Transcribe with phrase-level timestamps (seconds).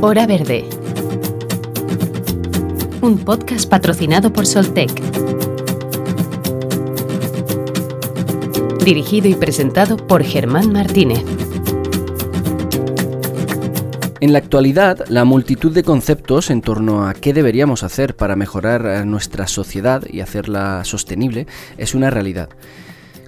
[0.00, 0.64] Hora Verde.
[3.00, 4.92] Un podcast patrocinado por Soltec.
[8.84, 11.24] Dirigido y presentado por Germán Martínez.
[14.20, 19.04] En la actualidad, la multitud de conceptos en torno a qué deberíamos hacer para mejorar
[19.04, 22.50] nuestra sociedad y hacerla sostenible es una realidad.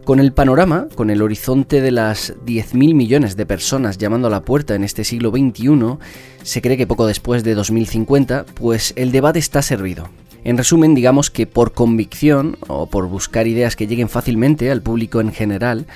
[0.04, 4.42] Con el panorama, con el horizonte de las 10.000 millones de personas llamando a la
[4.42, 5.98] puerta en este siglo XXI,
[6.42, 10.08] se cree que poco después de 2050, pues el debate está servido.
[10.42, 15.20] En resumen, digamos que por convicción o por buscar ideas que lleguen fácilmente al público
[15.20, 15.86] en general,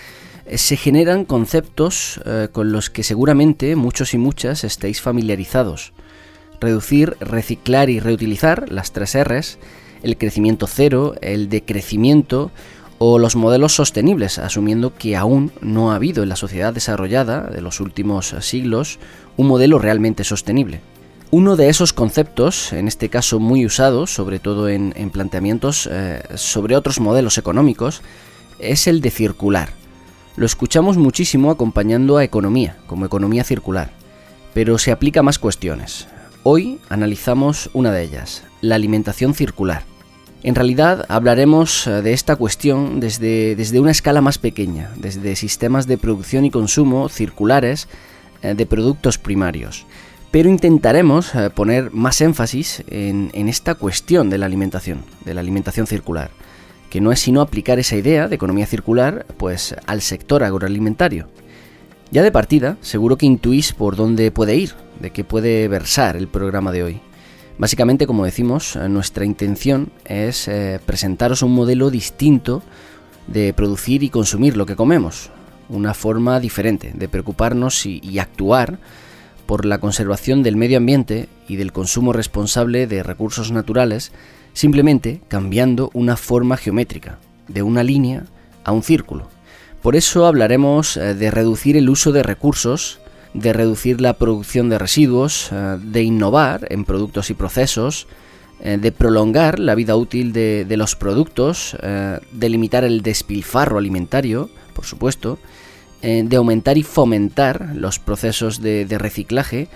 [0.46, 5.94] eh, se generan conceptos eh, con los que seguramente muchos y muchas estéis familiarizados.
[6.60, 9.58] Reducir, reciclar y reutilizar, las tres R's,
[10.02, 12.50] el crecimiento cero, el decrecimiento
[12.98, 17.60] o los modelos sostenibles, asumiendo que aún no ha habido en la sociedad desarrollada de
[17.60, 18.98] los últimos siglos
[19.36, 20.80] un modelo realmente sostenible.
[21.30, 26.76] Uno de esos conceptos, en este caso muy usado, sobre todo en, planteamientos eh, sobre
[26.76, 28.02] otros modelos económicos,
[28.60, 29.70] es el de circular.
[30.36, 33.90] Lo escuchamos muchísimo acompañando a economía, como economía circular,
[34.52, 36.06] pero se aplica a más cuestiones.
[36.44, 39.82] Hoy analizamos una de ellas, la alimentación circular.
[40.44, 45.86] En realidad hablaremos eh, de esta cuestión desde, desde una escala más pequeña, desde sistemas
[45.86, 47.88] de producción y consumo circulares
[48.42, 49.86] eh, de productos primarios.
[50.30, 55.86] Pero intentaremos eh, poner más énfasis en, esta cuestión de la alimentación, de la alimentación
[55.86, 56.30] circular,
[56.90, 61.26] que no es sino aplicar esa idea de economía circular pues, al sector agroalimentario.
[62.10, 66.28] Ya de partida, seguro que intuís por dónde puede ir, de qué puede versar el
[66.28, 67.00] programa de hoy.
[67.56, 72.62] Básicamente, como decimos, eh, nuestra intención es eh, presentaros un modelo distinto
[73.28, 75.30] de producir y consumir lo que comemos,
[75.68, 78.78] una forma diferente de preocuparnos y, actuar
[79.46, 84.10] por la conservación del medio ambiente y del consumo responsable de recursos naturales,
[84.52, 88.24] simplemente cambiando una forma geométrica, de una línea
[88.64, 89.28] a un círculo.
[89.80, 92.98] Por eso hablaremos eh, de reducir el uso de recursos
[93.34, 98.06] de reducir la producción de residuos, eh, de innovar en productos y procesos,
[98.60, 104.48] eh, de prolongar la vida útil de, los productos, eh, de limitar el despilfarro alimentario,
[104.74, 105.38] por supuesto,
[106.02, 109.68] de aumentar y fomentar los procesos de reciclaje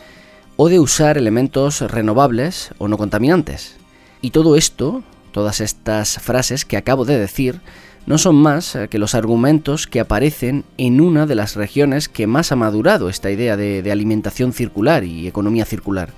[0.56, 3.76] o de usar elementos renovables o no contaminantes.
[4.20, 5.02] Y todo esto,
[5.32, 7.62] todas estas frases que acabo de decir,
[8.08, 12.26] no son más eh, que los argumentos que aparecen en una de las regiones que
[12.26, 16.08] más ha madurado esta idea de, alimentación circular y economía circular,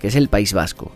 [0.00, 0.90] que es el País Vasco.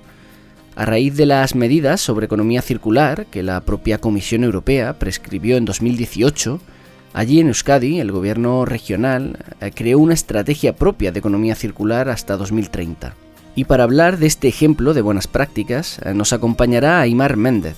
[0.75, 5.67] A raíz de las medidas sobre economía circular que la propia Comisión Europea prescribió en
[5.67, 6.61] 2018,
[7.13, 12.37] allí en Euskadi el gobierno regional eh, creó una estrategia propia de economía circular hasta
[12.37, 13.15] 2030.
[13.55, 17.77] Y para hablar de este ejemplo de buenas prácticas eh, nos acompañará Aymar Méndez,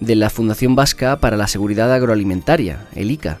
[0.00, 3.40] de la Fundación Vasca para la Seguridad Agroalimentaria, el ICA.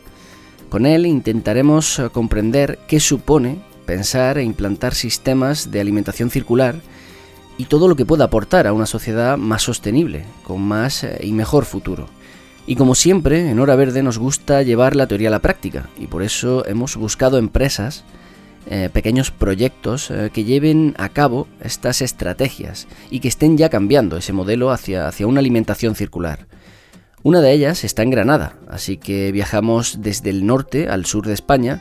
[0.68, 6.76] Con él intentaremos eh, comprender qué supone pensar e implantar sistemas de alimentación circular
[7.56, 11.32] y todo lo que pueda aportar a una sociedad más sostenible, con más eh, y
[11.32, 12.08] mejor futuro.
[12.66, 16.06] Y como siempre, en Hora Verde nos gusta llevar la teoría a la práctica, y
[16.06, 18.04] por eso hemos buscado empresas,
[18.70, 24.32] eh, pequeños proyectos que lleven a cabo estas estrategias y que estén ya cambiando ese
[24.32, 26.46] modelo hacia, hacia una alimentación circular.
[27.22, 31.32] Una de ellas está en Granada, así que viajamos desde el norte al sur de
[31.32, 31.80] España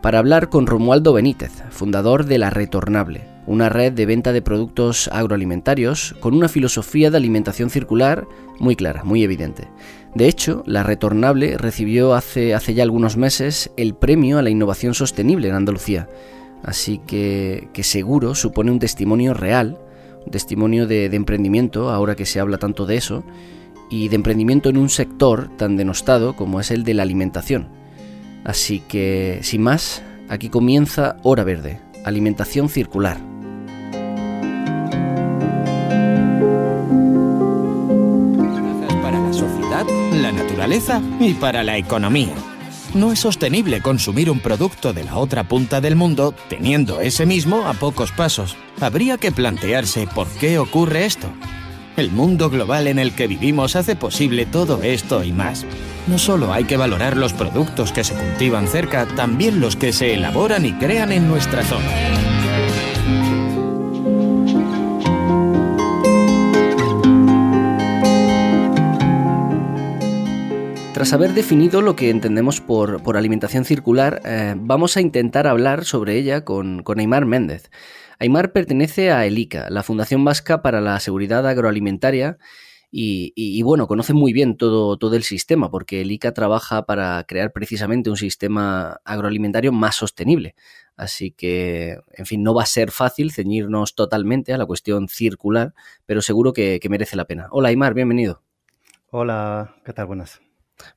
[0.00, 5.08] para hablar con Romualdo Benítez, fundador de La Retornable, una red de venta de productos
[5.12, 8.26] agroalimentarios con una filosofía de alimentación circular
[8.58, 9.68] muy clara, muy evidente.
[10.14, 15.48] De hecho, La Retornable recibió hace, ya algunos meses el premio a la innovación sostenible
[15.48, 16.08] en Andalucía,
[16.64, 19.78] así que, que seguro supone un testimonio real,
[20.24, 23.24] un testimonio de, de emprendimiento, ahora que se habla tanto de eso,
[23.88, 27.68] y de emprendimiento en un sector tan denostado como es el de la alimentación.
[28.44, 33.18] Así que, sin más, aquí comienza Hora Verde, alimentación circular.
[41.20, 42.34] Y para la economía.
[42.94, 47.66] No es sostenible consumir un producto de la otra punta del mundo teniendo ese mismo
[47.66, 48.56] a pocos pasos.
[48.80, 51.28] Habría que plantearse por qué ocurre esto
[52.00, 55.66] el mundo global en el que vivimos hace posible todo esto y más.
[56.06, 60.14] No solo hay que valorar los productos que se cultivan cerca, también los que se
[60.14, 62.39] elaboran y crean en nuestra zona.
[71.00, 76.18] Tras haber definido lo que entendemos por, alimentación circular, eh, vamos a intentar hablar sobre
[76.18, 77.70] ella con, con Aymar Méndez.
[78.18, 82.36] Aymar pertenece a ELICA, la Fundación Vasca para la Seguridad Agroalimentaria,
[82.90, 87.50] y, bueno, conoce muy bien todo, todo el sistema, porque el ICA trabaja para crear
[87.50, 90.54] precisamente un sistema agroalimentario más sostenible.
[90.98, 95.72] Así que, en fin, no va a ser fácil ceñirnos totalmente a la cuestión circular,
[96.04, 97.48] pero seguro que, que merece la pena.
[97.52, 98.42] Hola, Aymar, bienvenido.
[99.10, 100.04] Hola, ¿qué tal?
[100.04, 100.42] Buenas.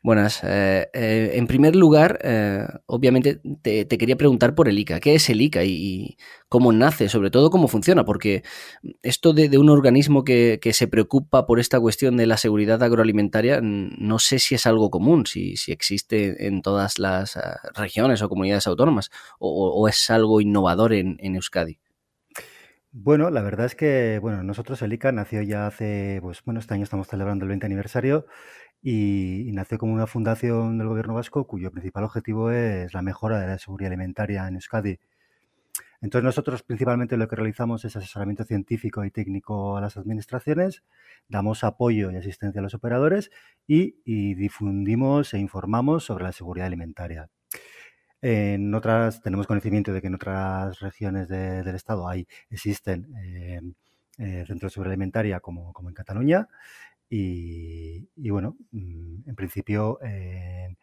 [0.02, 0.44] Buenas.
[0.44, 5.00] Eh, eh, en primer lugar, eh, obviamente te, quería preguntar por el ICA.
[5.00, 6.18] ¿Qué es el ICA y,
[6.50, 7.10] cómo nace?
[7.10, 8.44] Sobre todo cómo funciona, porque
[9.02, 14.20] esto de, un organismo que, se preocupa por esta cuestión de la seguridad agroalimentaria, no
[14.20, 17.38] sé si es algo común, si, existe en todas las
[17.76, 19.10] regiones o comunidades autónomas,
[19.40, 21.80] o, es algo innovador en, Euskadi.
[22.96, 26.76] Bueno, la verdad es que, bueno, nosotros el ICA nació ya hace, pues bueno, este
[26.76, 28.28] año estamos celebrando el 20 aniversario
[28.84, 33.48] y, nació como una fundación del gobierno vasco cuyo principal objetivo es la mejora de
[33.48, 35.00] la seguridad alimentaria en Euskadi.
[36.02, 40.84] Entonces nosotros principalmente lo que realizamos es asesoramiento científico y técnico a las administraciones,
[41.30, 43.32] damos apoyo y asistencia a los operadores
[43.66, 43.96] y,
[44.36, 47.30] difundimos e informamos sobre la seguridad alimentaria.
[48.22, 53.62] En otras, tenemos conocimiento de que en otras regiones del Estado hay, existen eh,
[54.18, 56.50] eh, centros de seguridad alimentaria como, como en Cataluña
[57.15, 60.75] y, bueno, mm, en principio eh,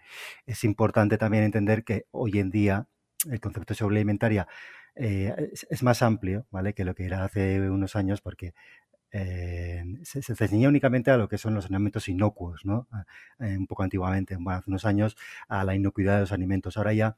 [0.46, 2.86] es importante también entender que hoy en día
[3.28, 4.46] el concepto de seguridad alimentaria
[4.94, 6.72] eh, es, más amplio, ¿vale?
[6.72, 8.54] Que lo que era hace unos años, porque
[9.10, 12.86] eh, se, se únicamente a lo que son los alimentos inocuos, ¿no?
[13.40, 15.16] un poco antiguamente, hace unos años,
[15.48, 16.76] a la inocuidad de los alimentos.
[16.76, 17.16] Ahora ya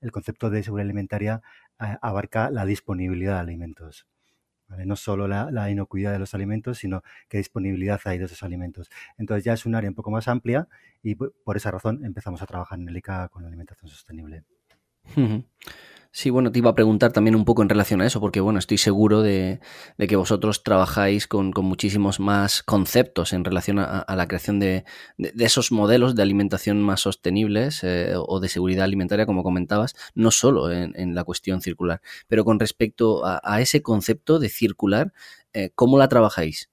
[0.00, 1.42] el concepto de seguridad alimentaria
[1.78, 4.06] abarca la disponibilidad de alimentos.
[4.84, 8.90] No solo la, inocuidad de los alimentos, sino qué disponibilidad hay de esos alimentos.
[9.18, 10.68] Entonces ya es un área un poco más amplia
[11.02, 14.44] y por esa razón empezamos a trabajar en el ICA con la alimentación sostenible.
[16.12, 18.58] Sí, bueno, te iba a preguntar también un poco en relación a eso, porque bueno,
[18.58, 19.60] estoy seguro de,
[19.96, 24.84] que vosotros trabajáis con, muchísimos más conceptos en relación a, la creación de,
[25.38, 30.72] esos modelos de alimentación más sostenibles eh, o de seguridad alimentaria, como comentabas, no solo
[30.72, 35.12] en, la cuestión circular, pero con respecto a, ese concepto de circular,
[35.52, 36.70] eh, ¿cómo la trabajáis?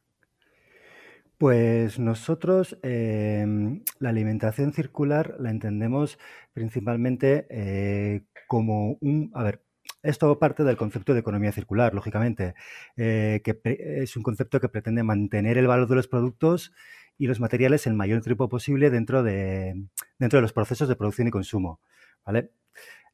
[1.38, 6.18] Pues nosotros em, la alimentación circular la entendemos
[6.54, 9.62] principalmente eh, como un, a ver,
[10.01, 12.56] esto parte del concepto de economía circular, lógicamente,
[12.95, 13.60] eh, que
[14.01, 16.74] es un concepto que pretende mantener el valor de los productos
[17.19, 19.86] y los materiales el mayor tiempo posible dentro de,
[20.18, 21.81] dentro de los procesos de producción y consumo.
[22.25, 22.51] ¿vale?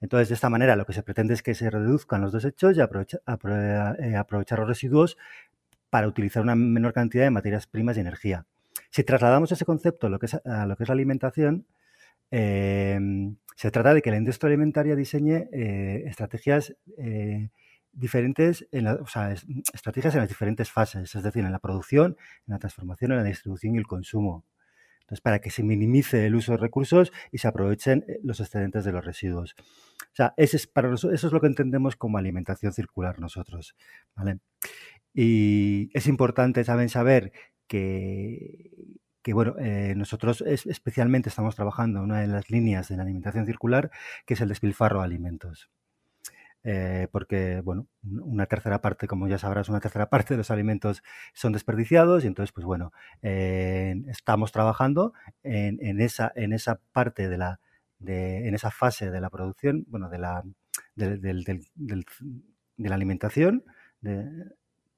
[0.01, 2.81] Entonces, de esta manera, lo que se pretende es que se reduzcan los desechos y
[2.81, 5.17] eh, aprovechar los residuos
[5.93, 8.47] para utilizar una menor cantidad de materias primas y energía.
[8.89, 11.67] Si trasladamos ese concepto a lo que es, la alimentación,
[12.35, 17.49] Em, se trata de que la industria alimentaria diseñe eh, estrategias eh,
[17.91, 22.17] diferentes, en o sea, estrategias en las diferentes fases, es decir, en la producción,
[22.47, 24.45] en la transformación, en la distribución y el consumo.
[25.01, 28.83] Entonces, para que se minimice el uso de recursos y se aprovechen eh, los excedentes
[28.83, 29.53] de los residuos.
[30.01, 33.75] O sea, ese es, para eso es lo que entendemos como alimentación circular nosotros.
[34.15, 34.39] ¿vale?
[35.13, 37.31] Y es importante, saben, saber
[37.67, 38.71] que,
[39.21, 43.45] que bueno, eh, nosotros especialmente estamos trabajando en una de las líneas de la alimentación
[43.45, 43.91] circular,
[44.25, 45.69] que es el despilfarro de alimentos.
[46.65, 51.03] Eh, porque, bueno, una tercera parte, como ya sabrás, una tercera parte de los alimentos
[51.33, 57.37] son desperdiciados y entonces, pues bueno, eh, estamos trabajando en, esa, en esa parte de
[57.37, 57.59] la,
[57.99, 60.43] de, en esa fase de la producción, bueno, de la,
[60.95, 61.33] de
[62.77, 63.63] la alimentación,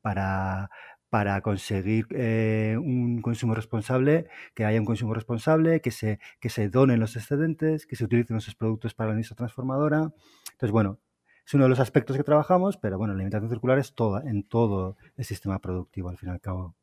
[0.06, 0.70] para,
[1.10, 6.70] para conseguir eh, un consumo responsable, que haya un consumo responsable, que se, que se
[6.70, 10.14] donen los excedentes, que se utilicen esos productos para la industria transformadora.
[10.52, 11.00] Entonces, bueno,
[11.44, 14.44] es uno de los aspectos que trabajamos, pero bueno, la alimentación circular es toda, en
[14.44, 16.76] todo el sistema productivo, al fin y al cabo.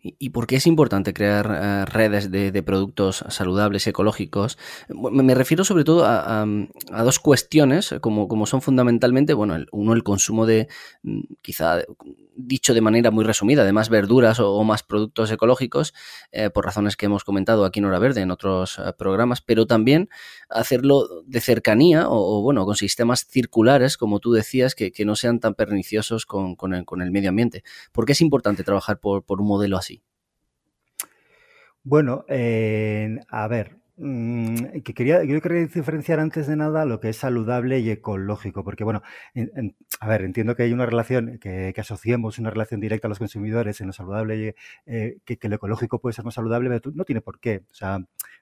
[0.00, 4.56] ¿Y por qué es importante crear eh, redes de, productos saludables, ecológicos?
[4.88, 6.46] Me refiero sobre todo a,
[7.02, 10.68] dos cuestiones, como, como, son fundamentalmente, bueno, uno, el consumo de,
[11.02, 11.82] mm, quizá
[12.38, 15.92] dicho de manera muy resumida, de más verduras o, más productos ecológicos,
[16.30, 19.66] eh, por razones que hemos comentado aquí en Hora Verde, en otros eh, programas, pero
[19.66, 20.08] también
[20.48, 25.54] hacerlo de cercanía o, bueno, con sistemas circulares, como tú decías, que, no sean tan
[25.54, 27.64] perniciosos con, el, medio ambiente.
[27.92, 30.02] ¿Por qué es importante trabajar por, un modelo así?
[31.82, 37.80] Bueno, a ver, que quería, yo quería diferenciar antes de nada lo que es saludable
[37.80, 39.02] y ecológico, porque bueno,
[40.00, 43.80] a ver, entiendo que hay una relación, que, asociemos una relación directa a los consumidores
[43.80, 44.54] en lo saludable, y,
[44.86, 47.62] eh, que, lo ecológico puede ser más saludable, pero no tiene por qué.
[47.70, 47.98] O sea,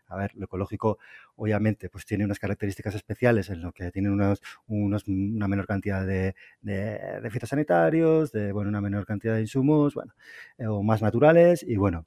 [0.08, 0.98] a ver, lo ecológico
[1.36, 6.34] obviamente pues tiene unas características especiales en lo que tiene unos, una menor cantidad de,
[6.60, 10.14] de, fitosanitarios, de bueno, una menor cantidad de insumos, bueno,
[10.58, 12.06] eh, o más naturales, y bueno,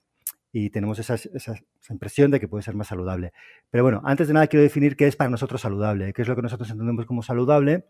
[0.52, 1.56] y tenemos esa, esa,
[1.90, 3.34] impresión de que puede ser más saludable.
[3.70, 6.36] Pero bueno, antes de nada quiero definir qué es para nosotros saludable, qué es lo
[6.36, 7.86] que nosotros entendemos como saludable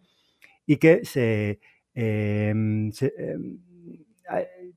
[0.66, 1.60] y que se,
[1.94, 3.60] em, em,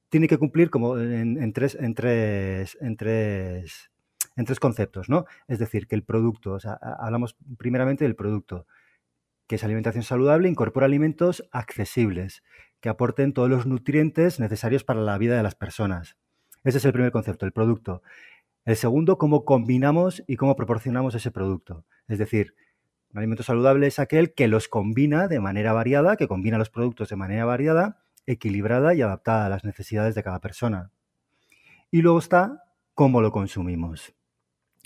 [0.08, 3.90] tiene que cumplir como en, tres, en, tres, en, tres,
[4.36, 5.24] en tres conceptos, ¿no?
[5.48, 8.66] Es decir, que el producto, o sea, hablamos primeramente del producto,
[9.46, 12.42] que es alimentación saludable, incorpora alimentos accesibles,
[12.80, 16.16] que aporten todos los nutrientes necesarios para la vida de las personas
[16.64, 18.02] ese es el primer concepto, el producto.
[18.64, 21.84] El segundo, cómo combinamos y cómo proporcionamos ese producto.
[22.06, 22.54] Es decir,
[23.12, 27.08] un alimento saludable es aquel que los combina de manera variada, que combina los productos
[27.08, 30.92] de manera variada, equilibrada y adaptada a las necesidades de cada persona.
[31.90, 32.62] Y luego está
[32.94, 34.14] cómo lo consumimos.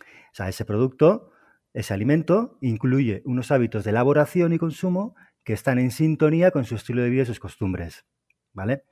[0.01, 1.31] O sea, ese producto,
[1.73, 5.15] ese alimento, incluye unos hábitos de elaboración y consumo
[5.45, 8.07] que están en sintonía con su estilo de vida y sus costumbres.
[8.53, 8.85] ¿Vale?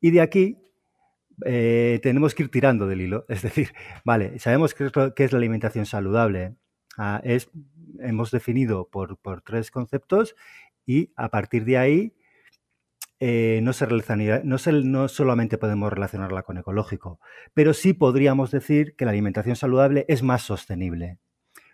[0.00, 0.58] Y de aquí
[1.44, 3.24] eh, tenemos que ir tirando del hilo.
[3.28, 3.72] Es decir,
[4.04, 4.90] vale, sabemos qué
[5.24, 6.56] es, la alimentación saludable.
[6.96, 7.22] Ah,
[8.00, 10.36] hemos definido por, tres conceptos
[10.86, 12.16] y a partir de ahí
[13.18, 17.20] eh, no, se no, no solamente podemos relacionarla con ecológico,
[17.52, 21.18] pero sí podríamos decir que la alimentación saludable es más sostenible.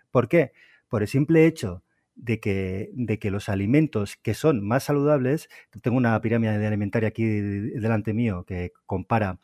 [0.09, 0.53] ¿Por qué?
[0.87, 1.83] Por el simple hecho
[2.15, 5.49] de que, de que los alimentos que son más saludables,
[5.81, 9.39] tengo una pirámide alimentaria aquí delante mío que compara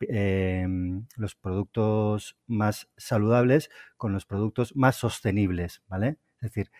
[0.00, 6.16] em, los productos más saludables con los productos más sostenibles, ¿vale?
[6.40, 6.70] Es decir,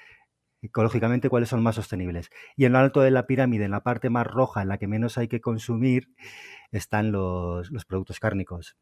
[0.63, 2.31] ecológicamente cuáles son más sostenibles.
[2.57, 4.89] Y en lo alto de la pirámide, en la parte más roja, en la que
[4.89, 6.11] menos hay que consumir,
[6.73, 8.77] están los, los productos cárnicos.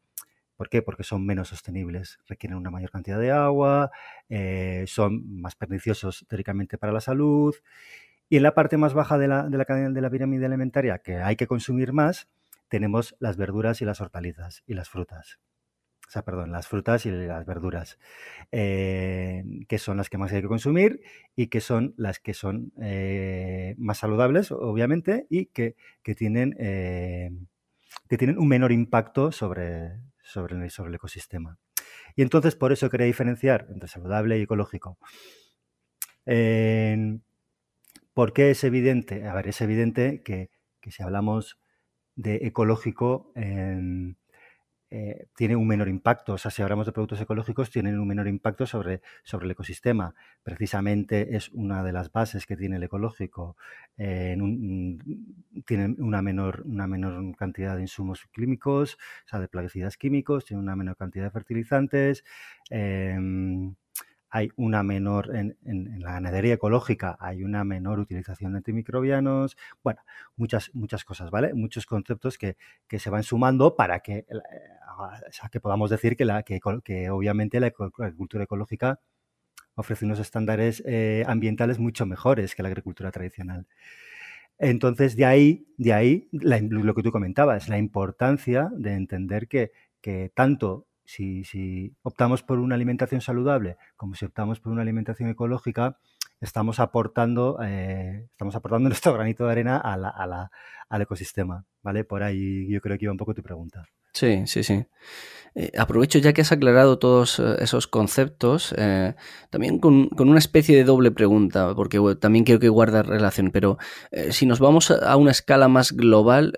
[0.55, 0.81] ¿Por qué?
[0.81, 3.91] Porque son menos sostenibles, requieren una mayor cantidad de agua,
[4.29, 7.55] eh, son más perniciosos teóricamente para la salud.
[8.29, 11.17] Y en la parte más baja de la, de la, de la pirámide alimentaria, que
[11.17, 12.29] hay que consumir más,
[12.69, 15.39] tenemos las verduras y las hortalizas y las frutas.
[16.07, 17.99] O sea, perdón, las frutas y las verduras,
[18.51, 21.01] eh, que son las que más hay que consumir
[21.35, 26.51] y que son las que son eh, más saludables, obviamente, y que, que tienen,
[28.07, 31.57] que tienen un menor impacto sobre, sobre el, sobre el ecosistema.
[32.15, 34.97] Y entonces por eso quería diferenciar entre saludable y ecológico.
[38.13, 39.27] ¿Por qué es evidente?
[39.27, 40.49] A ver, es evidente que,
[40.81, 41.59] que si hablamos
[42.15, 44.17] de ecológico, en,
[44.97, 46.33] eh, tiene un menor impacto.
[46.33, 50.15] O sea, si hablamos de productos ecológicos, tienen un menor impacto sobre, sobre el ecosistema.
[50.41, 53.57] Precisamente es una de las bases que tiene el ecológico.
[53.97, 54.37] Eh,
[55.65, 60.63] tienen una menor, una menor cantidad de insumos químicos, o sea, de plaguicidas químicos, tiene
[60.63, 62.23] una menor cantidad de fertilizantes.
[62.69, 63.75] Em,
[64.29, 65.57] hay una menor, en,
[65.99, 70.01] la ganadería ecológica hay una menor utilización de antimicrobianos, bueno,
[70.35, 71.53] muchas, muchas cosas, ¿vale?
[71.53, 72.57] Muchos conceptos que,
[72.97, 74.27] se van sumando para que, eh,
[75.51, 76.59] que podamos decir que, la, que,
[77.09, 77.67] obviamente la
[77.99, 78.99] agricultura ecológica
[79.75, 83.67] ofrece unos estándares eh, ambientales mucho mejores que la agricultura tradicional.
[84.57, 90.31] Entonces, de ahí, de ahí lo que tú comentabas, la importancia de entender que, que
[90.33, 95.97] tanto si, optamos por una alimentación saludable como si optamos por una alimentación ecológica,
[96.41, 102.03] estamos aportando, eh, estamos aportando nuestro granito de arena al ecosistema, ¿vale?
[102.03, 103.85] Por ahí yo creo que iba un poco tu pregunta.
[104.13, 104.85] Sí, sí, sí.
[105.55, 108.73] Eh, aprovecho ya que has aclarado todos eh, esos conceptos,
[109.49, 113.77] también con, una especie de doble pregunta, porque también creo que guarda relación, pero
[114.31, 116.53] si nos vamos a una escala más global,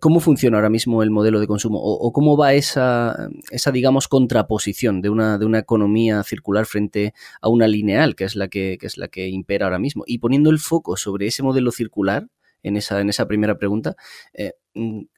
[0.00, 1.78] ¿Cómo funciona ahora mismo el modelo de consumo?
[1.80, 7.48] ¿O, cómo va esa, esa, digamos, contraposición de una, de una economía circular frente a
[7.48, 10.04] una lineal, que es la que, es la que impera ahora mismo?
[10.06, 12.28] Y poniendo el foco sobre ese modelo circular,
[12.62, 13.94] en esa, en esa primera pregunta,
[14.34, 14.54] eh,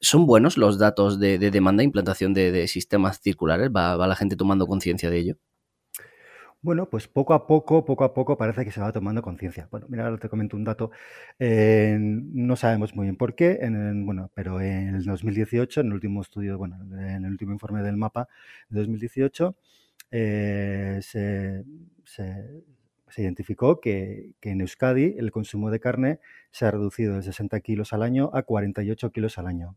[0.00, 3.71] ¿son buenos los datos de, demanda e implantación de, sistemas circulares?
[3.75, 5.37] ¿Va, la gente tomando conciencia de ello?
[6.61, 9.69] Bueno, pues poco a poco, poco a poco parece que se va tomando conciencia.
[9.71, 10.91] Bueno, mira, ahora te comento un dato.
[11.38, 16.21] no sabemos muy bien por qué, en, bueno, pero en el 2018, en el último
[16.21, 18.29] estudio, bueno, en el último informe del mapa
[18.71, 19.57] de 2018,
[20.11, 21.65] eh, se,
[23.17, 28.03] identificó que, en Euskadi el consumo de carne se ha reducido de 60 kilos al
[28.03, 29.77] año a 48 kilos al año.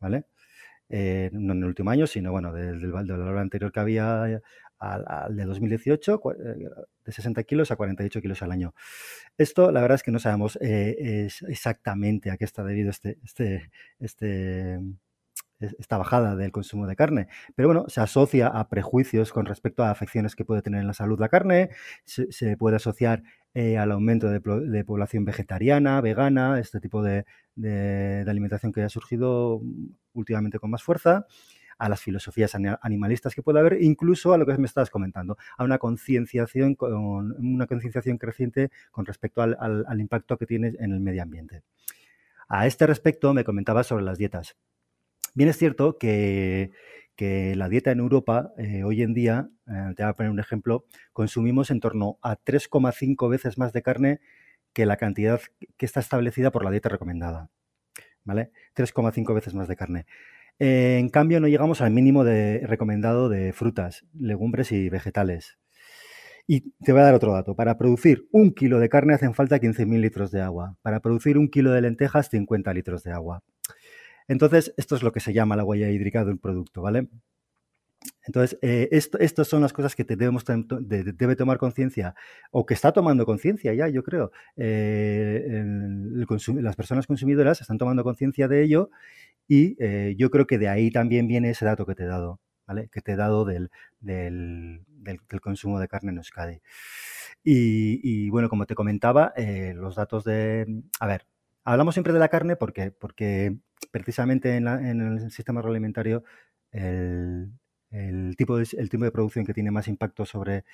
[0.00, 0.24] ¿Vale?
[0.90, 4.42] Eh, no en el último año, sino bueno, desde el, valor anterior que había
[4.82, 6.68] al, de 2018, eh,
[7.04, 8.74] de 60 kilos a 48 kilos al año.
[9.38, 13.70] Esto, la verdad es que no sabemos eh, exactamente a qué está debido este, este,
[14.00, 14.80] este,
[15.60, 17.28] esta bajada del consumo de carne.
[17.54, 20.94] Pero bueno, se asocia a prejuicios con respecto a afecciones que puede tener en la
[20.94, 21.70] salud la carne,
[22.04, 23.22] se, puede asociar
[23.54, 27.24] eh, al aumento de, población vegetariana, vegana, este tipo de,
[27.54, 29.60] de, alimentación que ha surgido
[30.14, 31.26] últimamente con más fuerza
[31.82, 35.64] a las filosofías animalistas que puede haber, incluso a lo que me estabas comentando, a
[35.64, 41.24] una concienciación una concienciación creciente con respecto al, al, impacto que tiene en el medio
[41.24, 41.64] ambiente.
[42.48, 44.56] A este respecto me comentaba sobre las dietas.
[45.34, 46.70] Bien es cierto que,
[47.18, 50.86] la dieta en Europa eh, hoy en día, eh, te voy a poner un ejemplo,
[51.12, 54.20] consumimos en torno a 3,5 veces más de carne
[54.72, 55.40] que la cantidad
[55.76, 57.50] que está establecida por la dieta recomendada.
[58.24, 58.52] ¿Vale?
[58.76, 60.06] 3,5 veces más de carne.
[60.64, 65.58] Eh, en cambio, no llegamos al mínimo de, recomendado de frutas, legumbres y vegetales.
[66.46, 67.56] Y te voy a dar otro dato.
[67.56, 70.76] Para producir un kilo de carne hacen falta 15.000 litros de agua.
[70.80, 73.42] Para producir un kilo de lentejas, 50 litros de agua.
[74.28, 77.08] Entonces, esto es lo que se llama la huella hídrica de un producto, ¿vale?
[78.24, 82.14] Entonces, eh, estas son las cosas que debemos debe tomar conciencia,
[82.50, 84.30] o que está tomando conciencia ya, yo creo.
[84.56, 85.64] Eh,
[86.60, 88.90] las personas consumidoras están tomando conciencia de ello
[89.48, 92.40] y eh, yo creo que de ahí también viene ese dato que te he dado,
[92.66, 92.88] ¿vale?
[92.92, 93.70] Que te he dado del,
[95.42, 96.60] consumo de carne en Euskadi.
[97.44, 99.32] Y, bueno, como te comentaba,
[99.74, 100.82] los datos de...
[101.00, 101.26] A ver,
[101.64, 103.56] hablamos siempre de la carne porque, porque
[103.90, 106.22] precisamente en, el sistema agroalimentario
[106.70, 107.52] el,
[107.92, 110.64] el tipo de, el tipo de producción que tiene más impacto sobre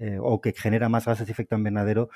[0.00, 2.10] eh, o que genera más gases de efecto invernadero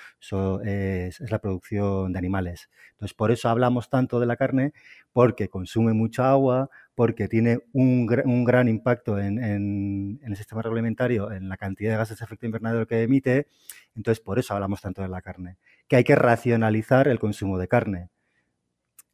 [0.64, 2.68] es, la producción de animales.
[2.92, 4.72] Entonces, por eso hablamos tanto de la carne,
[5.12, 11.48] porque consume mucha agua, porque tiene un, gran impacto en, en, el sistema reglamentario, en
[11.48, 13.46] la cantidad de gases de efecto invernadero que emite.
[13.94, 15.56] Entonces, por eso hablamos tanto de la carne.
[15.86, 18.10] Que hay que racionalizar el consumo de carne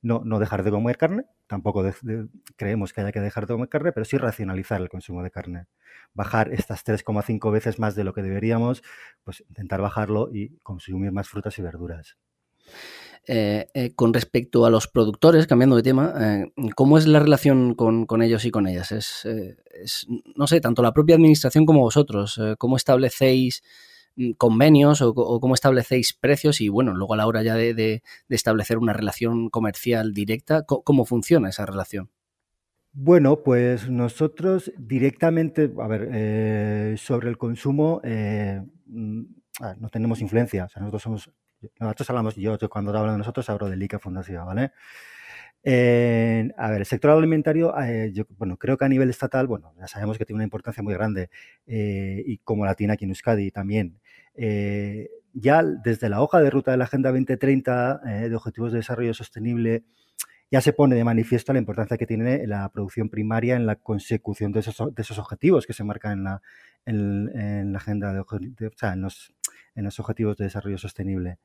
[0.04, 1.84] no, no dejar de comer carne, tampoco
[2.56, 5.66] creemos que haya que dejar de comer carne, pero sí racionalizar el consumo de carne.
[6.14, 8.82] Bajar estas 3,5 veces más de lo que deberíamos,
[9.24, 12.16] pues intentar bajarlo y consumir más frutas y verduras.
[13.26, 17.74] Eh, eh, con respecto a los productores, cambiando de tema, eh, ¿cómo es la relación
[17.74, 18.92] con, ellos y con ellas?
[18.92, 23.62] Es, es, no sé, tanto la propia administración como vosotros, ¿cómo establecéis
[24.38, 28.92] convenios o, cómo establecéis precios y bueno, luego a la hora ya de, establecer una
[28.92, 32.10] relación comercial directa, ¿cómo, funciona esa relación?
[32.92, 39.22] Bueno, pues nosotros directamente, a ver, eh, sobre el consumo eh, mm,
[39.78, 40.66] no tenemos influencia.
[40.66, 41.32] O sea, nosotros somos,
[41.80, 44.70] nosotros hablamos, yo, cuando hablo de nosotros hablo de LICA Fundación, ¿vale?
[45.66, 49.88] a ver, el sector alimentario, eh, yo bueno, creo que a nivel estatal, bueno, ya
[49.88, 51.30] sabemos que tiene una importancia muy grande
[51.66, 53.98] y como la tiene aquí en Euskadi también.
[54.36, 58.78] Eh, ya desde la hoja de ruta de la Agenda 2030 eh, de Objetivos de
[58.78, 59.84] Desarrollo Sostenible,
[60.50, 64.52] ya se pone de manifiesto la importancia que tiene la producción primaria en la consecución
[64.52, 66.42] de esos, objetivos que se marcan en la,
[66.86, 68.26] en, la agenda de, o
[68.76, 71.38] sea, en los objetivos de desarrollo sostenible.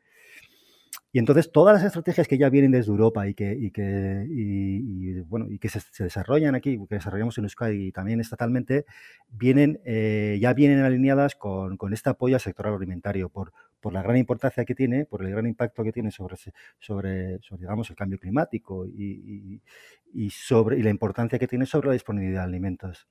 [1.12, 5.48] Y entonces todas las estrategias que ya vienen desde Europa y que, y que, bueno,
[5.50, 8.86] y que se, desarrollan aquí, que desarrollamos en Euskadi y también estatalmente,
[9.28, 14.04] vienen, eh, ya vienen alineadas con, con, este apoyo al sector agroalimentario por, por la
[14.04, 16.36] gran importancia que tiene, por el gran impacto que tiene sobre,
[16.80, 19.62] sobre, digamos, el cambio climático y,
[20.14, 23.08] y, sobre, y la importancia que tiene sobre la disponibilidad de alimentos.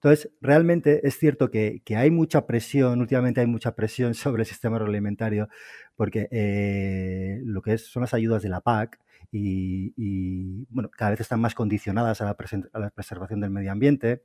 [0.00, 4.76] Entonces, realmente es cierto que, hay mucha presión, últimamente hay mucha presión sobre el sistema
[4.76, 5.48] agroalimentario,
[5.96, 9.00] porque eh, lo que es, son las ayudas de la PAC
[9.32, 14.22] y, bueno, cada vez están más condicionadas a la, preservación del medio ambiente.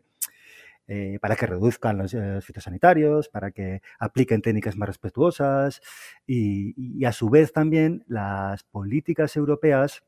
[0.88, 5.82] Eh, para que reduzcan los eh, fitosanitarios, para que apliquen técnicas más respetuosas
[6.28, 10.04] y, a su vez también las políticas europeas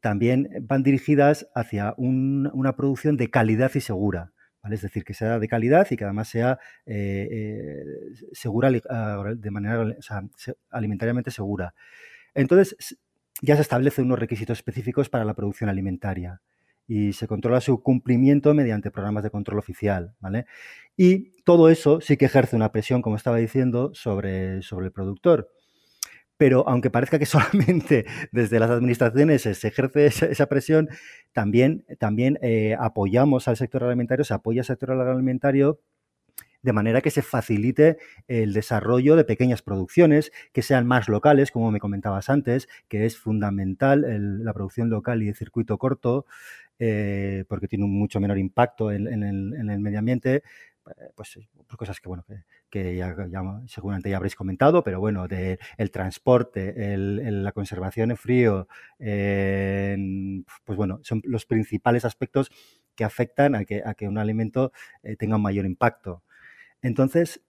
[0.00, 4.32] también van dirigidas hacia una producción de calidad y segura.
[4.72, 7.84] Es decir, que sea de calidad y que además sea eh, eh,
[8.32, 9.96] segura ah, de manera
[10.70, 11.74] alimentariamente segura.
[12.34, 12.98] Entonces,
[13.42, 16.40] ya se establecen unos requisitos específicos para la producción alimentaria
[16.88, 20.14] y se controla su cumplimiento mediante programas de control oficial,
[20.96, 25.50] Y todo eso sí que ejerce una presión, como estaba diciendo, sobre, sobre el productor
[26.36, 30.88] pero aunque parezca que solamente desde las administraciones se ejerce esa, presión,
[31.32, 35.80] también, también eh, apoyamos al sector alimentario, se apoya al sector alimentario
[36.66, 37.96] de manera que se facilite
[38.26, 43.16] el desarrollo de pequeñas producciones que sean más locales, como me comentabas antes, que es
[43.16, 44.04] fundamental
[44.44, 46.26] la producción local y el circuito corto,
[46.80, 50.42] eh, porque tiene un mucho menor impacto en, el, medio ambiente,
[51.14, 52.24] pues por cosas que, bueno,
[52.70, 53.02] que,
[53.66, 58.68] seguramente ya habréis comentado, pero bueno, de el transporte, la conservación en frío,
[58.98, 62.50] pues bueno, son los principales aspectos
[62.94, 64.72] que afectan a que, a que un alimento
[65.18, 66.22] tenga un mayor impacto.
[66.82, 67.42] Entonces,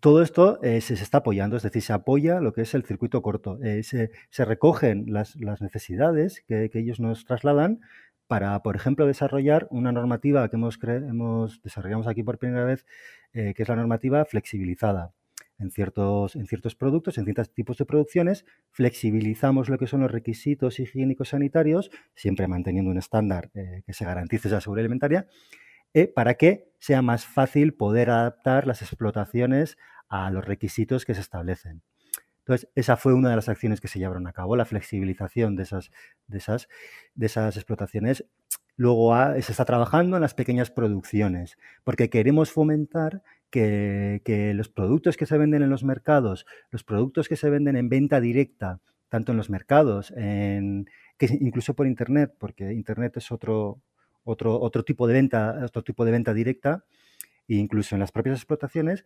[0.00, 3.58] todo esto se, está apoyando, es decir, se apoya lo que es el circuito corto.
[3.82, 7.80] se, recogen las, necesidades que, ellos nos trasladan
[8.28, 12.86] para, por ejemplo, desarrollar una normativa que hemos, hemos desarrollamos aquí por primera vez,
[13.32, 15.12] eh, que es la normativa flexibilizada.
[15.58, 16.36] En ciertos,
[16.78, 22.46] productos, en ciertos tipos de producciones, flexibilizamos lo que son los requisitos higiénicos sanitarios, siempre
[22.46, 25.26] manteniendo un estándar eh, que se garantice esa seguridad alimentaria,
[25.94, 31.22] eh, para que sea más fácil poder adaptar las explotaciones a los requisitos que se
[31.22, 31.82] establecen.
[32.48, 35.64] Entonces, esa fue una de las acciones que se llevaron a cabo, la flexibilización de
[35.64, 35.90] esas,
[36.28, 36.66] de esas,
[37.14, 38.24] de esas explotaciones.
[38.76, 44.22] Luego se está trabajando en las pequeñas producciones, porque queremos fomentar que,
[44.54, 48.18] los productos que se venden en los mercados, los productos que se venden en venta
[48.18, 48.80] directa,
[49.10, 53.82] tanto en los mercados, en, que incluso por Internet, porque Internet es otro,
[54.24, 56.86] otro, otro, tipo de venta, otro tipo de venta directa,
[57.46, 59.04] e incluso en las propias explotaciones,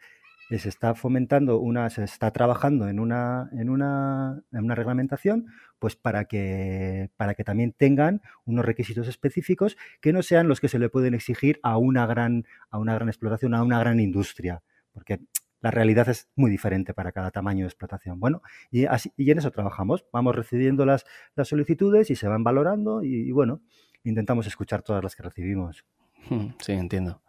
[0.58, 5.46] se está fomentando una, se está trabajando en una, en una, en una reglamentación,
[5.78, 10.68] pues para que, para que también tengan unos requisitos específicos que no sean los que
[10.68, 14.62] se le pueden exigir a una gran, a una gran explotación, a una gran industria,
[14.92, 15.20] porque
[15.60, 18.18] la realidad es muy diferente para cada tamaño de explotación.
[18.18, 20.04] Bueno, y, así, y en eso trabajamos.
[20.12, 23.62] Vamos recibiendo las, las solicitudes y se van valorando y, y bueno,
[24.02, 25.84] intentamos escuchar todas las que recibimos.
[26.60, 27.21] Sí, entiendo.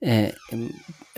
[0.00, 0.70] Eh, em,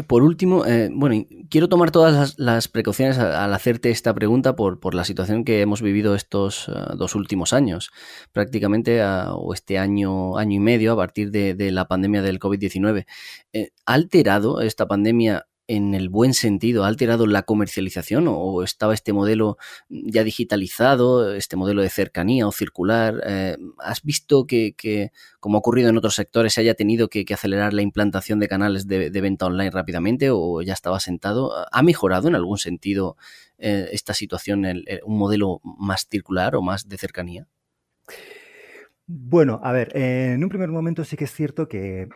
[0.07, 5.05] por último, eh, bueno, quiero tomar todas las, precauciones al hacerte esta pregunta por, la
[5.05, 7.91] situación que hemos vivido estos uh, dos últimos años,
[8.33, 13.07] prácticamente o este año, año y medio a partir de, la pandemia del COVID-19.
[13.53, 16.85] Eh, ¿Ha alterado esta pandemia en el buen sentido?
[16.85, 19.57] ¿Ha alterado la comercialización o estaba este modelo
[19.89, 23.23] ya digitalizado, este modelo de cercanía o circular?
[23.27, 27.73] Eh, ¿Has visto que, como ha ocurrido en otros sectores, se haya tenido que, acelerar
[27.73, 31.53] la implantación de canales de, venta online rápidamente o ya estaba sentado?
[31.73, 33.17] ¿Ha mejorado en algún sentido
[33.59, 34.65] eh, esta situación,
[35.05, 37.49] un modelo más circular o más de cercanía?
[39.07, 42.09] Bueno, a ver, en un primer momento sí que es cierto que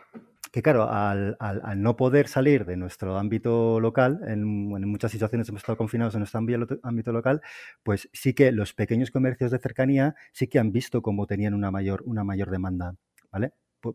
[0.51, 1.37] que claro, al,
[1.77, 6.39] no poder salir de nuestro ámbito local, en, muchas situaciones hemos estado confinados en nuestro
[6.83, 7.41] ámbito local,
[7.83, 11.71] pues sí que los pequeños comercios de cercanía sí que han visto cómo tenían una
[11.71, 12.95] mayor, una mayor demanda,
[13.31, 13.53] ¿vale?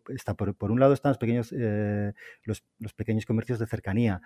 [0.09, 2.12] Está por, un lado están los pequeños, eh,
[2.45, 2.62] los,
[2.95, 4.23] pequeños comercios de cercanía.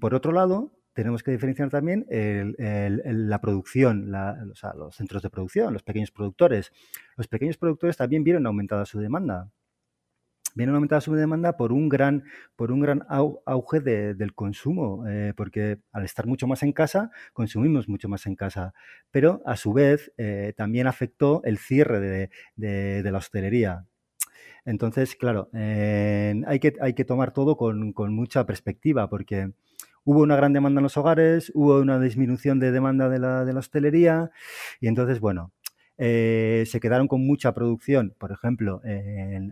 [0.00, 6.10] por otro lado, tenemos que diferenciar también la producción, los centros de producción, los pequeños
[6.10, 6.72] productores.
[7.16, 9.50] Los pequeños productores también vieron aumentada su demanda
[10.54, 12.24] viene aumentada su demanda por un gran,
[12.56, 17.88] por un gran auge del consumo, eh, porque al estar mucho más en casa, consumimos
[17.88, 18.74] mucho más en casa.
[19.10, 23.86] Pero a su vez eh, también afectó el cierre de, la hostelería.
[24.64, 29.52] Entonces, claro, hay, que, hay que tomar todo con, mucha perspectiva, porque
[30.04, 33.52] hubo una gran demanda en los hogares, hubo una disminución de demanda de la, de
[33.52, 34.30] la hostelería,
[34.80, 35.52] y entonces, bueno,
[36.02, 38.14] eh, se quedaron con mucha producción.
[38.16, 38.80] Por ejemplo,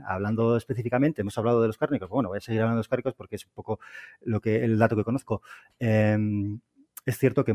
[0.06, 2.08] hablando específicamente, hemos hablado de los cárnicos.
[2.08, 3.80] Bueno, voy a seguir hablando de los cárnicos porque es un poco
[4.22, 5.42] lo que el dato que conozco.
[5.78, 6.60] Em,
[7.04, 7.52] es cierto que,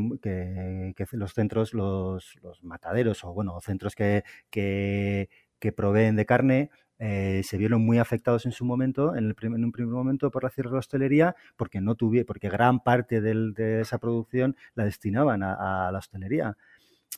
[1.12, 5.28] los centros, los, mataderos o bueno, centros que, que,
[5.76, 10.30] proveen de carne eh, se vieron muy afectados en su momento, en, un primer momento
[10.30, 14.56] por la cierre de la hostelería, porque no tuve, porque gran parte de esa producción
[14.76, 16.56] la destinaban a la hostelería.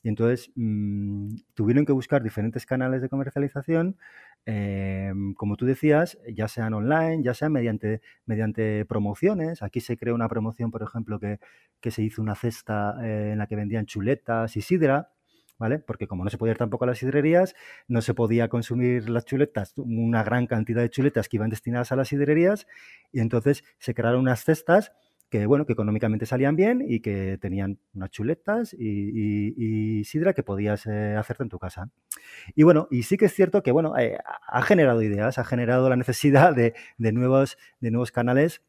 [0.02, 3.96] Y entonces mm, tuvieron que buscar diferentes canales de comercialización,
[4.44, 9.62] em, como tú decías, ya sean online, ya sean mediante, mediante promociones.
[9.62, 11.38] Aquí se creó una promoción, por ejemplo, que,
[11.90, 15.10] se hizo una cesta eh, en la que vendían chuletas y sidra.
[15.58, 15.78] ¿Vale?
[15.78, 17.54] Porque como no se podía ir tampoco a las sidrerías,
[17.88, 21.96] no se podía consumir las chuletas, una gran cantidad de chuletas que iban destinadas a
[21.96, 22.66] las sidrerías,
[23.10, 24.92] y entonces se crearon unas cestas
[25.28, 30.86] que bueno, que económicamente salían bien y que tenían unas chuletas y, sidra que podías
[30.86, 31.90] eh, hacerte en tu casa.
[32.54, 35.88] Y bueno, y sí que es cierto que bueno, eh, ha generado ideas, ha generado
[35.88, 38.62] la necesidad de, nuevos, de nuevos canales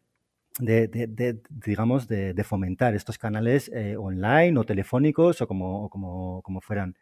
[0.60, 6.96] de, digamos, de, fomentar estos canales eh, online o telefónicos o como, como, como fueran.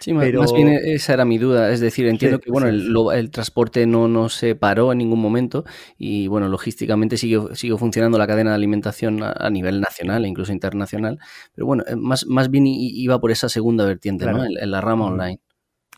[0.00, 1.72] Sí, más bien esa era mi duda.
[1.72, 5.64] Es decir, entiendo que bueno, el, transporte no, no se paró en ningún momento
[5.98, 10.52] y bueno, logísticamente siguió, siguió funcionando la cadena de alimentación a, nivel nacional e incluso
[10.52, 11.18] internacional.
[11.54, 14.44] Pero bueno, eh, más, más bien iba por esa segunda vertiente, ¿no?
[14.44, 15.40] En, la rama online.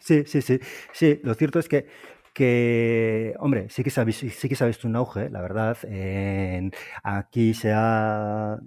[0.01, 0.61] Sí, sí, sí.
[0.93, 1.87] Sí, lo cierto es que
[2.37, 5.79] que, hombre, sí que se ha, sí que se ha visto un auge, la verdad.
[7.03, 8.59] aquí se ha,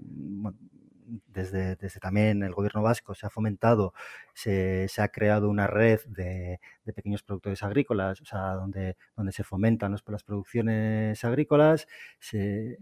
[1.28, 3.94] desde, desde, también el gobierno vasco se ha fomentado,
[4.34, 9.32] se, se ha creado una red de, de, pequeños productores agrícolas, o sea, donde, donde
[9.32, 11.88] se fomentan las producciones agrícolas
[12.20, 12.78] se,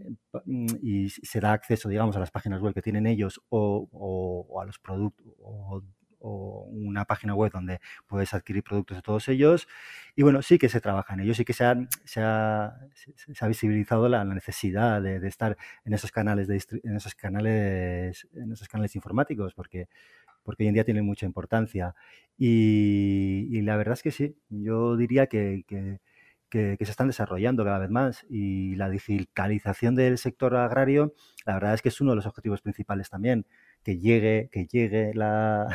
[0.82, 4.62] y se da acceso, digamos, a las páginas web que tienen ellos o, o, o
[4.62, 5.26] a los productos
[6.20, 9.68] o una página web donde puedes adquirir productos de todos ellos.
[10.16, 11.76] Y bueno, sí que se trabaja en ello, sí que se ha,
[12.06, 16.96] se ha, se ha visibilizado la, necesidad de, de, estar en esos canales de en
[16.96, 19.88] esos canales en esos canales informáticos porque
[20.48, 21.94] porque hoy en día tienen mucha importancia.
[22.38, 26.00] Y, y la verdad es que sí, yo diría que, que,
[26.50, 31.14] que, que, se están desarrollando cada vez más y la digitalización del sector agrario,
[31.46, 33.46] la verdad es que es uno de los objetivos principales también
[33.88, 35.66] que llegue, que llegue la,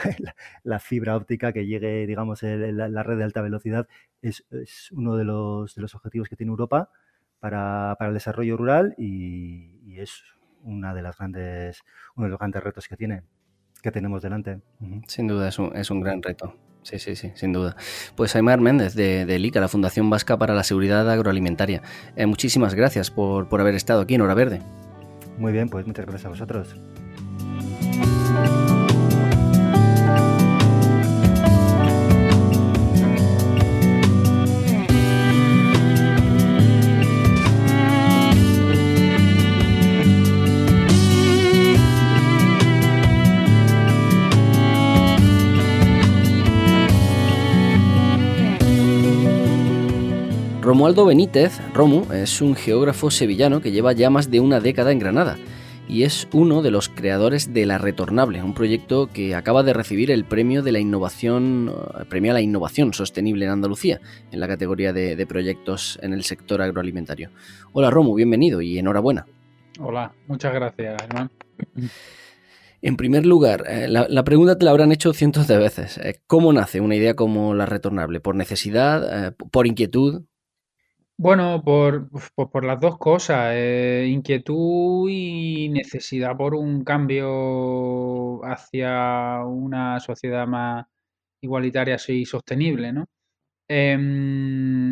[0.65, 3.89] la, fibra óptica, que llegue, digamos, el, la, la, red de alta velocidad,
[4.21, 6.91] es, es, uno de los, de los objetivos que tiene Europa
[7.41, 10.25] para, para el desarrollo rural y, y, es
[10.63, 11.81] una de las grandes,
[12.15, 13.23] uno de los grandes retos que tiene,
[13.83, 14.61] que tenemos delante.
[15.07, 16.55] Sin duda, es un, es un gran reto.
[16.83, 17.77] Sí, sí, sí, sin duda.
[18.15, 21.81] Pues Aymar Méndez de, de LICA, la Fundación Vasca para la Seguridad Agroalimentaria.
[22.17, 24.61] Eh, muchísimas gracias por, por haber estado aquí en Hora Verde.
[25.39, 26.77] Muy bien, pues muchas gracias a vosotros.
[50.83, 54.99] Romualdo Benítez, Romu, es un geógrafo sevillano que lleva ya más de una década en
[54.99, 55.39] Granada
[55.87, 60.11] y es uno de los creadores de La Retornable, un proyecto que acaba de recibir
[60.11, 64.01] el premio de la innovación, el premio a la innovación sostenible en Andalucía,
[64.33, 67.31] en la categoría de, de proyectos en el sector agroalimentario.
[67.73, 69.25] Hola Romu, bienvenido y enhorabuena.
[69.79, 71.31] Hola, muchas gracias, Germán.
[72.83, 75.99] En primer lugar, eh, la, la, pregunta te la habrán hecho cientos de veces.
[75.99, 78.19] Eh, ¿Cómo nace una idea como la retornable?
[78.19, 79.29] ¿Por necesidad?
[79.29, 80.25] Eh, ¿Por inquietud?
[81.23, 89.45] Bueno, por, por, por las dos cosas, eh, inquietud y necesidad por un cambio hacia
[89.47, 90.85] una sociedad más
[91.41, 93.07] igualitaria y sostenible, ¿no?
[93.69, 94.91] Em,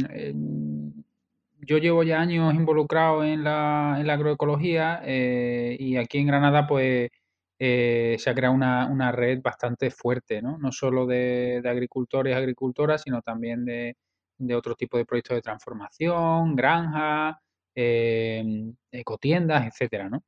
[1.63, 6.67] yo llevo ya años involucrado en la, en la agroecología eh, y aquí en Granada
[6.69, 7.11] pues
[7.59, 10.59] eh, se ha creado una, una, red bastante fuerte, ¿no?
[10.59, 13.97] No solo de agricultores y agricultoras, sino también de
[14.41, 17.37] de otro tipo de proyectos de transformación, granjas,
[17.75, 18.45] eh,
[18.93, 20.23] ecotiendas, etcétera, ¿no?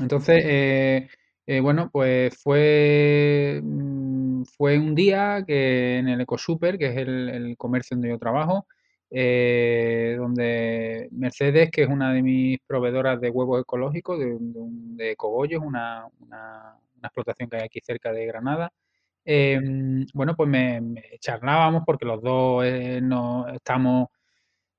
[0.00, 1.08] Entonces, eh,
[1.46, 7.28] eh, bueno, pues fue, mm, fue un día que en el EcoSuper, que es el,
[7.28, 8.66] el comercio donde yo trabajo,
[9.10, 15.16] eh, donde Mercedes, que es una de mis proveedoras de huevos ecológicos, de, de, de
[15.16, 18.72] cogollos, una, una, una explotación que hay aquí cerca de Granada,
[19.24, 19.60] eh,
[20.14, 24.08] bueno, pues me, me, charlábamos porque los dos eh, no estamos,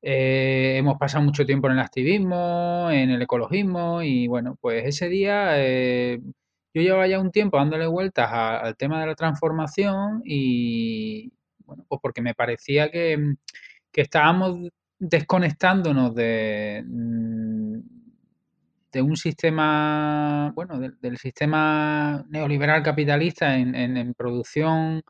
[0.02, 5.10] eh, hemos pasado mucho tiempo en el activismo, en el ecologismo y bueno, pues ese
[5.10, 6.20] día eh,
[6.74, 11.32] yo llevaba ya un tiempo dándole vueltas al tema de la transformación y
[11.66, 13.36] bueno, pues porque me parecía que,
[13.92, 17.61] que estábamos desconectándonos de de
[19.00, 25.04] un sistema, bueno, de, del sistema neoliberal capitalista en, en, producción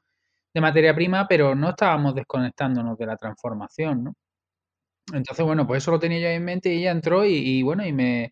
[0.53, 4.13] de materia prima, pero no estábamos desconectándonos de la transformación, ¿no?
[5.13, 7.85] Entonces, bueno, pues eso lo tenía yo en mente y ella entró y, y bueno,
[7.85, 8.31] y me,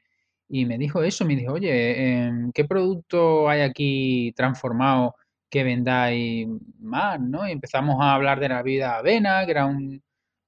[0.49, 5.15] y me dijo eso, me dijo, oye, eh, ¿qué producto hay aquí transformado
[5.49, 6.47] que vendáis
[6.79, 7.47] más, no?
[7.47, 10.01] Y empezamos a hablar de la vida avena, que era un,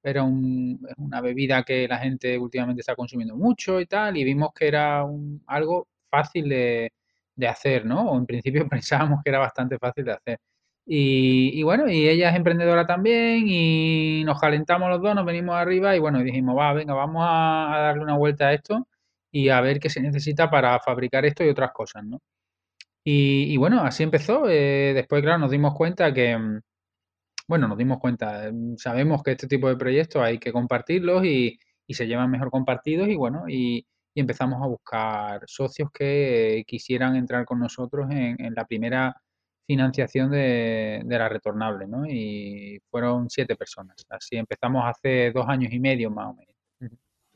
[0.03, 4.51] era un, una bebida que la gente últimamente está consumiendo mucho y tal, y vimos
[4.53, 6.91] que era un, algo fácil de,
[7.47, 8.11] hacer, ¿no?
[8.11, 10.39] O en principio pensábamos que era bastante fácil de hacer.
[10.85, 15.95] Y, bueno, y ella es emprendedora también y nos calentamos los dos, nos venimos arriba
[15.95, 18.87] y bueno, dijimos, va, venga, vamos a, darle una vuelta a esto
[19.31, 22.19] y a ver qué se necesita para fabricar esto y otras cosas, ¿no?
[23.03, 24.49] Y, bueno, así empezó.
[24.49, 26.37] Eh, después, claro, nos dimos cuenta que,
[27.51, 31.93] bueno, nos dimos cuenta, sabemos que este tipo de proyectos hay que compartirlos y, y
[31.93, 37.43] se llevan mejor compartidos y bueno, y, y, empezamos a buscar socios que quisieran entrar
[37.43, 39.21] con nosotros en, en la primera
[39.67, 42.05] financiación de, de, la retornable, ¿no?
[42.05, 43.97] Y fueron siete personas.
[44.07, 46.55] Así empezamos hace dos años y medio más o menos.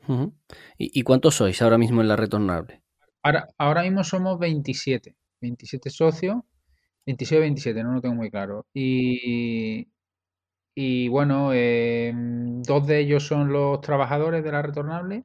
[0.08, 0.32] Uh -huh.
[0.78, 2.80] ¿Y, ¿Y, cuántos sois ahora mismo en la retornable?
[3.22, 6.36] Ahora, ahora mismo somos 27, 27 socios,
[7.04, 8.64] 26 o 27, no lo tengo muy claro.
[8.72, 9.86] Y,
[10.76, 15.24] y bueno, em, dos de ellos son los trabajadores de la retornable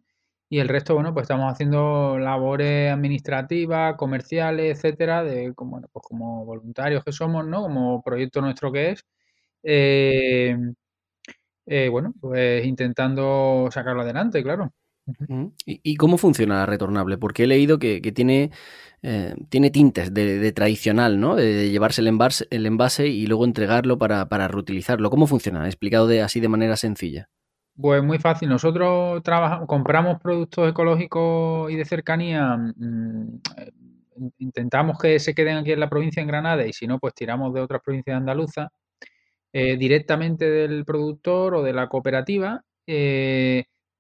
[0.50, 6.04] y el resto, bueno, pues estamos haciendo labores administrativas, comerciales, etcétera, de como, bueno, pues
[6.08, 7.64] como voluntarios que somos, ¿no?
[7.64, 9.06] Como proyecto nuestro que es.
[9.64, 10.76] Em,
[11.68, 14.74] eh, bueno, pues intentando sacarlo adelante, claro.
[15.66, 17.18] ¿Y, cómo funciona la retornable?
[17.18, 18.52] Porque he leído que, tiene,
[19.02, 21.36] eh, tiene tintes de, tradicional, ¿no?
[21.36, 25.10] De, llevarse el envase, el envase y luego entregarlo para, reutilizarlo.
[25.10, 25.66] ¿Cómo funciona?
[25.66, 27.30] Explicado de, así de manera sencilla.
[27.76, 28.50] Pues muy fácil.
[28.50, 32.58] Nosotros trabajamos, compramos productos ecológicos y de cercanía.
[32.58, 33.72] Mm, eh,
[34.38, 37.54] intentamos que se queden aquí en la provincia de Granada y si no, pues tiramos
[37.54, 38.70] de otras provincias andaluzas
[39.54, 42.64] eh, directamente del productor o de la cooperativa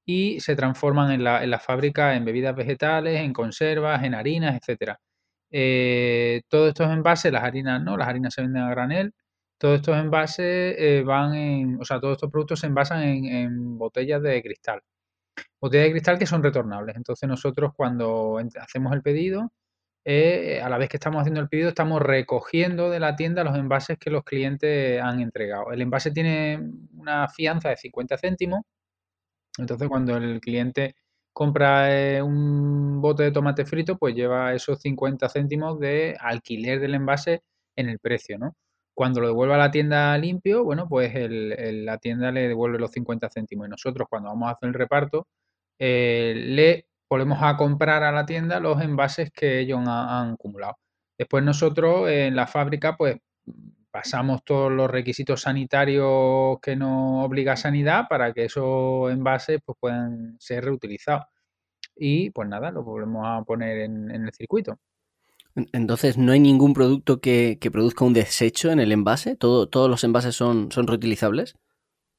[0.05, 4.99] y se transforman en la, en fábrica en bebidas vegetales, en conservas, en harinas, etcétera.
[5.51, 9.13] Eh, todos estos envases, las harinas no, las harinas se venden a granel,
[9.57, 14.21] todos estos envases eh, van en, o sea, todos estos productos se envasan en, botellas
[14.23, 14.81] de cristal.
[15.61, 16.95] Botellas de cristal que son retornables.
[16.95, 19.51] Entonces nosotros cuando hacemos el pedido,
[20.05, 23.55] eh, a la vez que estamos haciendo el pedido, estamos recogiendo de la tienda los
[23.57, 25.71] envases que los clientes han entregado.
[25.71, 26.59] El envase tiene
[26.93, 28.61] una fianza de 50 céntimos
[29.57, 30.95] entonces, cuando el cliente
[31.33, 36.95] compra eh, un bote de tomate frito, pues lleva esos 50 céntimos de alquiler del
[36.95, 37.43] envase
[37.75, 38.55] en el precio, ¿no?
[38.93, 43.29] Cuando lo devuelve a la tienda limpio, bueno, pues la tienda le devuelve los 50
[43.29, 43.67] céntimos.
[43.67, 45.27] Y nosotros, cuando vamos a hacer el reparto,
[45.79, 50.77] eh, le volvemos a comprar a la tienda los envases que ellos han acumulado.
[51.17, 53.17] Después nosotros en la fábrica, pues
[53.91, 60.37] pasamos todos los requisitos sanitarios que nos obliga Sanidad para que esos envases pues, puedan
[60.39, 61.25] ser reutilizados.
[61.95, 64.79] Y pues nada, lo volvemos a poner en, el circuito.
[65.73, 69.35] Entonces, ¿no hay ningún producto que, produzca un desecho en el envase?
[69.35, 71.55] ¿Todo, ¿Todos los envases son, son reutilizables?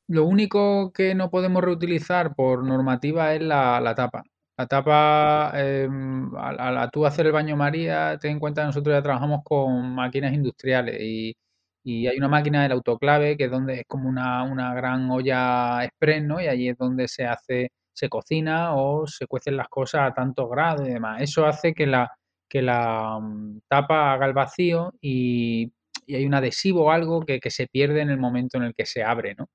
[0.08, 4.24] Lo único que no podemos reutilizar por normativa es la, tapa.
[4.58, 9.02] La tapa, em, a, tú hacer el baño María, ten en cuenta que nosotros ya
[9.02, 11.34] trabajamos con máquinas industriales y,
[11.84, 16.22] y hay una máquina del autoclave que es donde es como una, gran olla express,
[16.22, 16.40] ¿no?
[16.40, 20.48] Y allí es donde se hace, se cocina o se cuecen las cosas a tantos
[20.50, 21.22] grados y demás.
[21.22, 22.10] Eso hace que la,
[22.48, 25.72] que la mm, tapa haga el vacío y,
[26.08, 29.02] hay un adhesivo o algo que, se pierde en el momento en el que se
[29.02, 29.48] abre, ¿no?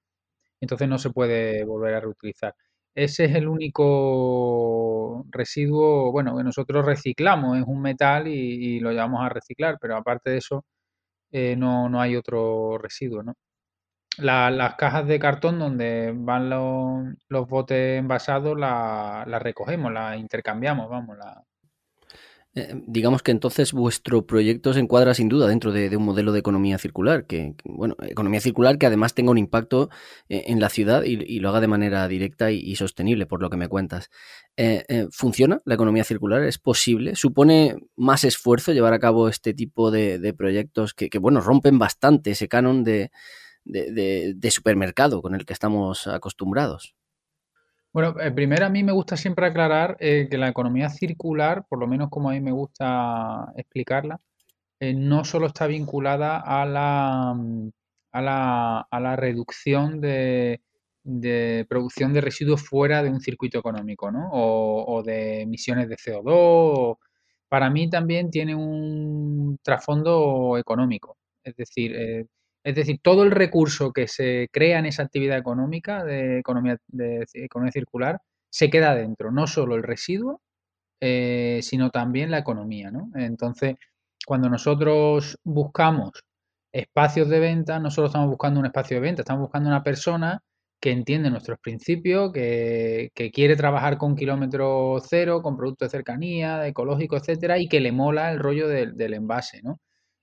[0.61, 2.55] Entonces no se puede volver a reutilizar.
[2.95, 8.31] Ese es el único residuo, bueno, que nosotros reciclamos, es un metal y,
[8.77, 10.65] y lo llevamos a reciclar, pero aparte de eso,
[11.31, 13.33] eh, no, no hay otro residuo, ¿no?
[14.17, 20.89] las cajas de cartón donde van los, los botes envasados las la recogemos, las intercambiamos,
[20.89, 21.43] vamos, la,
[22.57, 26.39] eh, digamos que entonces vuestro proyecto se encuadra sin duda dentro de, un modelo de
[26.39, 29.91] economía circular, que, bueno, economía circular que además tenga un impacto
[30.27, 33.57] eh, en la ciudad y, lo haga de manera directa y, sostenible, por lo que
[33.57, 34.09] me cuentas.
[34.55, 36.41] Eh, ¿Funciona la economía circular?
[36.45, 37.15] ¿Es posible?
[37.15, 42.47] ¿Supone más esfuerzo llevar a cabo este tipo de, proyectos que, bueno, rompen bastante ese
[42.47, 43.11] canon de
[44.49, 46.96] supermercado con el que estamos acostumbrados?
[47.97, 51.79] Bueno, eh, primero a mí me gusta siempre aclarar eh, que la economía circular, por
[51.79, 54.21] lo menos como a mí me gusta explicarla,
[54.79, 57.31] eh, no solo está vinculada a la,
[58.11, 60.61] a la, a la reducción de,
[61.67, 64.29] producción de residuos fuera de un circuito económico, ¿no?
[64.31, 66.97] O, de emisiones de CO2.
[67.49, 71.17] Para mí también tiene un trasfondo económico.
[71.43, 72.27] Es decir,
[72.67, 76.77] es decir, todo el recurso que se crea en esa actividad económica de economía,
[77.71, 80.41] circular se queda dentro, no solo el residuo,
[80.99, 82.91] eh, sino también la economía.
[82.91, 83.09] ¿no?
[83.15, 83.75] Entonces,
[84.25, 86.11] cuando nosotros buscamos
[86.73, 90.41] espacios de venta, no solo estamos buscando un espacio de venta, estamos buscando una persona
[90.81, 97.15] que entiende nuestros principios, que, quiere trabajar con kilómetro cero, con productos de cercanía, ecológico,
[97.15, 99.61] etcétera, y que le mola el rollo del, envase.
[99.63, 99.79] ¿no?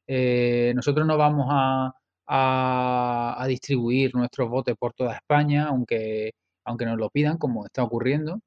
[0.07, 1.95] Eh, nosotros no vamos a,
[2.27, 6.33] a, distribuir nuestros botes por toda España, aunque,
[6.65, 8.41] aunque nos lo pidan, como está ocurriendo.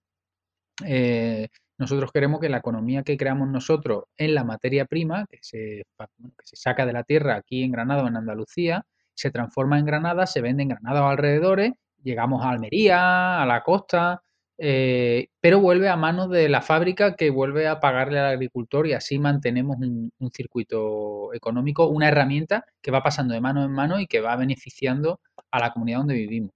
[0.85, 5.83] Eh, nosotros queremos que la economía que creamos nosotros en la materia prima, que se,
[5.97, 9.85] que se saca de la tierra aquí en Granada o en Andalucía, se transforma en
[9.85, 14.23] Granada, se vende en Granada o alrededores, llegamos a Almería, a la costa,
[14.59, 18.93] eh, pero vuelve a manos de la fábrica que vuelve a pagarle al agricultor y
[18.93, 24.07] así mantenemos un, circuito económico, una herramienta que va pasando de mano en mano y
[24.07, 25.19] que va beneficiando
[25.51, 26.51] a la comunidad donde vivimos.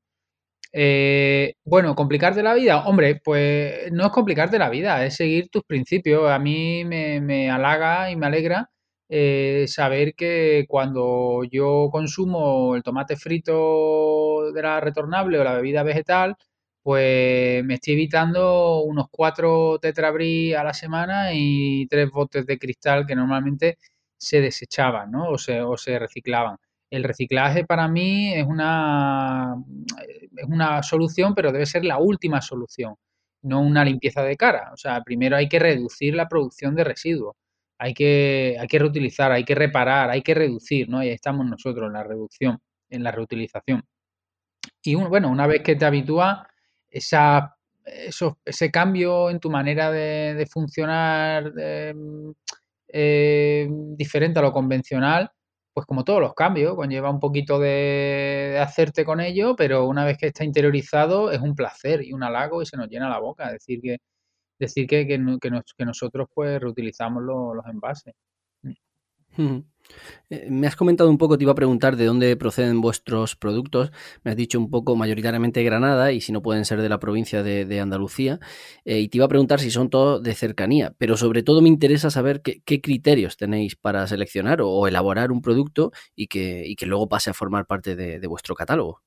[0.74, 5.64] Eh, bueno, complicarte la vida, hombre, pues no es complicarte la vida, es seguir tus
[5.64, 6.30] principios.
[6.30, 8.70] A mí me, halaga y me alegra
[9.10, 15.84] eh, saber que cuando yo consumo el tomate frito de la retornable o la bebida
[15.84, 16.36] vegetal,
[16.84, 23.06] pues me estoy evitando unos cuatro tetrabrí a la semana y tres botes de cristal
[23.06, 23.78] que normalmente
[24.18, 25.30] se desechaban, ¿no?
[25.30, 26.58] O se, o se reciclaban.
[26.90, 29.56] El reciclaje para mí es una,
[30.38, 32.96] es una solución, pero debe ser la última solución,
[33.44, 34.72] no una limpieza de cara.
[34.74, 37.36] O sea, primero hay que reducir la producción de residuos,
[37.80, 41.04] hay que, hay que reutilizar, hay que reparar, hay que reducir, ¿no?
[41.04, 42.60] Y ahí estamos nosotros en la reducción,
[42.90, 43.84] en la reutilización.
[44.84, 46.40] Y bueno, una vez que te habitúas,
[46.92, 47.56] esa,
[48.46, 52.34] ese cambio en tu manera de, funcionar em,
[52.88, 53.68] eh,
[53.98, 55.32] diferente a lo convencional,
[55.74, 60.18] pues como todos los cambios, conlleva un poquito de, hacerte con ello, pero una vez
[60.18, 63.52] que está interiorizado es un placer y un halago y se nos llena la boca.
[63.52, 63.98] Decir que,
[64.60, 68.14] decir que, que, nosotros pues reutilizamos los, envases.
[70.30, 73.92] Eh, me has comentado un poco, te iba a preguntar de dónde proceden vuestros productos.
[74.24, 77.44] Me has dicho un poco mayoritariamente Granada y si no pueden ser de la provincia
[77.44, 78.40] de, Andalucía.
[78.86, 81.70] Eh, y te iba a preguntar si son todos de cercanía, pero sobre todo me
[81.70, 87.10] interesa saber qué, criterios tenéis para seleccionar o, elaborar un producto y que, que, luego
[87.10, 89.02] pase a formar parte de, vuestro catálogo.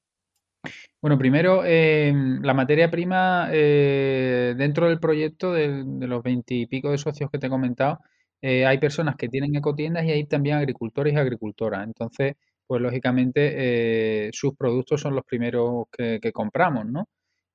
[1.00, 6.98] Bueno, primero, em, la materia prima eh, dentro del proyecto de, de los veintipico de
[6.98, 8.00] socios que te he comentado,
[8.46, 11.82] eh, hay personas que tienen ecotiendas y hay también agricultores y agricultoras.
[11.82, 12.34] Entonces,
[12.66, 17.08] pues lógicamente eh, sus productos son los primeros que, compramos, ¿no?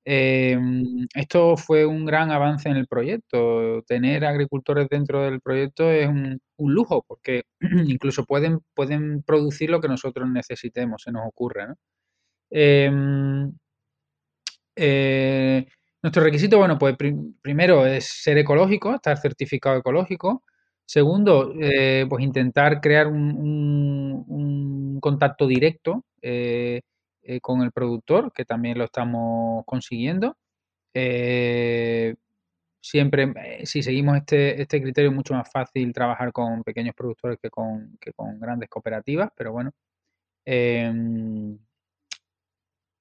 [0.06, 3.84] Em, esto fue un gran avance en el proyecto.
[3.84, 7.44] Tener agricultores dentro del proyecto es un, lujo porque
[7.88, 11.76] incluso pueden, pueden producir lo que nosotros necesitemos, se nos ocurre, ¿no?
[12.52, 13.54] Em,
[14.76, 15.68] eh,
[16.02, 16.96] nuestro requisito, bueno, pues
[17.42, 20.44] primero es ser ecológico, estar certificado ecológico.
[20.90, 26.82] Segundo, eh, pues intentar crear un, contacto directo eh,
[27.22, 30.36] eh, con el productor, que también lo estamos consiguiendo.
[32.82, 33.34] siempre,
[33.66, 37.98] si seguimos este, este, criterio, es mucho más fácil trabajar con pequeños productores que con,
[38.02, 39.72] que con grandes cooperativas, pero bueno.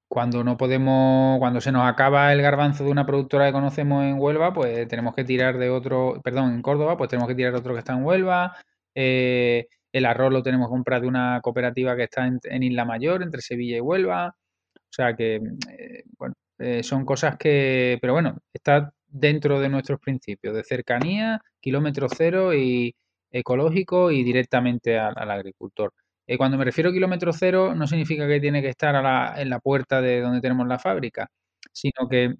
[0.08, 4.18] Cuando no podemos, cuando se nos acaba el garbanzo de una productora que conocemos en
[4.18, 7.58] Huelva, pues tenemos que tirar de otro, perdón, en Córdoba, pues tenemos que tirar de
[7.58, 8.56] otro que está en Huelva.
[8.94, 13.22] Eh, el arroz lo tenemos que comprar de una cooperativa que está en, Isla Mayor,
[13.22, 14.34] entre Sevilla y Huelva.
[14.74, 20.00] O sea que, eh, bueno, eh, son cosas que, pero bueno, está dentro de nuestros
[20.00, 22.94] principios de cercanía, kilómetro cero y
[23.30, 25.92] ecológico y directamente al agricultor.
[26.28, 28.94] Eh, cuando me refiero a kilómetro cero, no significa que tiene que estar
[29.38, 31.30] en la puerta de donde tenemos la fábrica,
[31.72, 32.34] sino que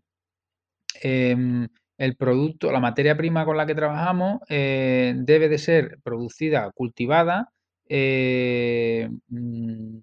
[1.03, 1.68] em,
[1.99, 7.49] el producto, la materia prima con la que trabajamos eh, debe de ser producida, cultivada,
[7.89, 9.99] eh, mm,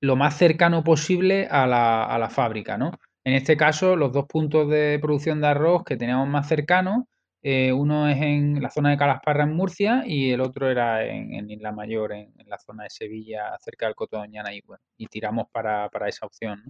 [0.00, 2.92] lo más cercano posible a la, a la fábrica, ¿no?
[3.24, 7.04] En este caso, los dos puntos de producción de arroz que teníamos más cercanos
[7.48, 11.48] eh, uno es en la zona de Calasparra, en Murcia, y el otro era en,
[11.48, 15.46] Isla Mayor, en, la zona de Sevilla, cerca del Coto Doñana, y, bueno, y tiramos
[15.52, 16.64] para, esa opción.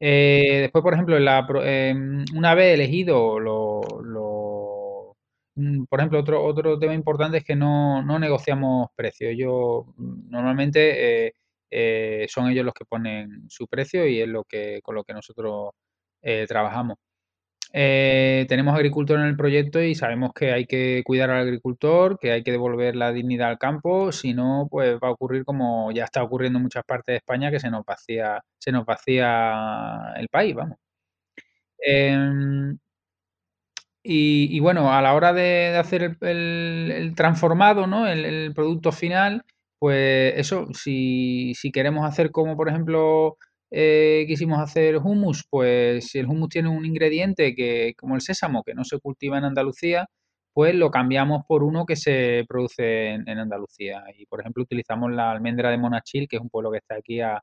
[0.00, 1.16] Eh, después, por ejemplo,
[1.62, 5.16] em, una vez elegido lo,
[5.54, 9.34] mm, por ejemplo, otro, otro tema importante es que no, negociamos precios.
[9.36, 11.32] Yo normalmente
[11.70, 15.14] eh, son ellos los que ponen su precio y es lo que con lo que
[15.14, 15.70] nosotros
[16.48, 16.98] trabajamos.
[17.74, 22.32] Eh, tenemos agricultor en el proyecto y sabemos que hay que cuidar al agricultor, que
[22.32, 26.04] hay que devolver la dignidad al campo, si no, pues va a ocurrir como ya
[26.04, 30.28] está ocurriendo en muchas partes de España, que se nos vacía, se nos vacía el
[30.28, 30.78] país, vamos.
[31.78, 32.78] Em,
[34.04, 38.06] y, bueno, a la hora de, hacer el, transformado, ¿no?
[38.08, 39.44] El, producto final,
[39.78, 43.36] pues eso, si, si queremos hacer como, por ejemplo,
[43.74, 48.62] eh, quisimos hacer hummus, pues si el hummus tiene un ingrediente que, como el sésamo,
[48.62, 50.06] que no se cultiva en Andalucía,
[50.52, 54.04] pues lo cambiamos por uno que se produce en, Andalucía.
[54.16, 57.20] Y por ejemplo, utilizamos la almendra de Monachil, que es un pueblo que está aquí
[57.22, 57.42] a,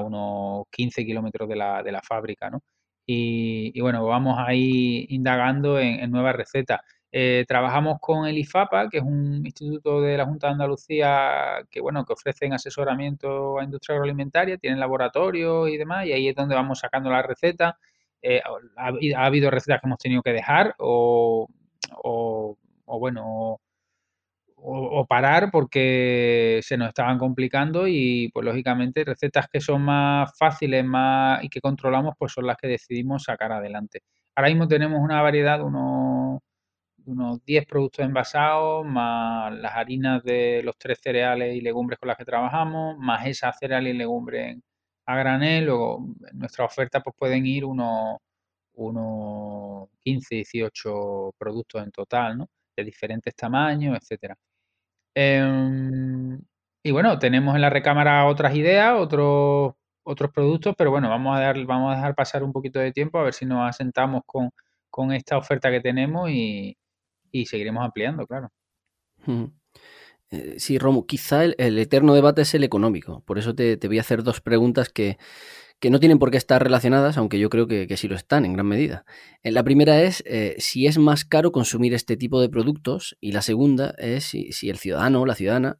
[0.00, 2.60] unos 15 kilómetros de la, de la fábrica, ¿no?
[3.06, 6.80] Y, bueno, vamos ahí indagando en, en nuevas recetas.
[7.16, 11.80] Eh, trabajamos con el IFAPA, que es un instituto de la Junta de Andalucía que,
[11.80, 16.56] bueno, que ofrecen asesoramiento a industria agroalimentaria, tienen laboratorios y demás, y ahí es donde
[16.56, 17.74] vamos sacando las recetas.
[18.20, 18.42] Eh,
[18.76, 21.46] ha, habido recetas que hemos tenido que dejar o,
[22.84, 23.60] bueno,
[24.56, 30.84] o, parar porque se nos estaban complicando y, pues, lógicamente, recetas que son más fáciles
[30.84, 34.00] más y que controlamos, pues son las que decidimos sacar adelante.
[34.34, 36.40] Ahora mismo tenemos una variedad, unos
[37.06, 42.16] unos 10 productos envasados, más las harinas de los tres cereales y legumbres con las
[42.16, 44.58] que trabajamos, más esas cereales y legumbres
[45.06, 45.66] a granel.
[45.66, 48.18] Luego, en nuestra oferta pues pueden ir unos,
[48.74, 52.48] unos 15, 18 productos en total, ¿no?
[52.76, 54.36] De diferentes tamaños, etcétera.
[55.14, 56.40] Em,
[56.82, 59.74] y bueno, tenemos en la recámara otras ideas, otros
[60.04, 63.18] otros productos, pero bueno, vamos a, dar, vamos a dejar pasar un poquito de tiempo
[63.18, 64.50] a ver si nos asentamos con,
[64.90, 66.76] con esta oferta que tenemos y,
[67.34, 68.52] y seguiremos ampliando, claro.
[70.30, 73.22] Eh, sí, Romo, quizá el, eterno debate es el económico.
[73.26, 75.18] Por eso te, te voy a hacer dos preguntas que,
[75.80, 78.52] que no tienen por qué estar relacionadas, aunque yo creo que, sí lo están en
[78.52, 79.04] gran medida.
[79.42, 83.32] Eh, la primera es eh, si es más caro consumir este tipo de productos y
[83.32, 85.78] la segunda es si, el ciudadano o la ciudadana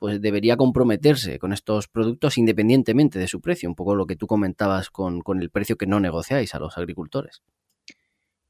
[0.00, 4.26] pues debería comprometerse con estos productos independientemente de su precio, un poco lo que tú
[4.26, 7.42] comentabas con, el precio que no negociáis a los agricultores.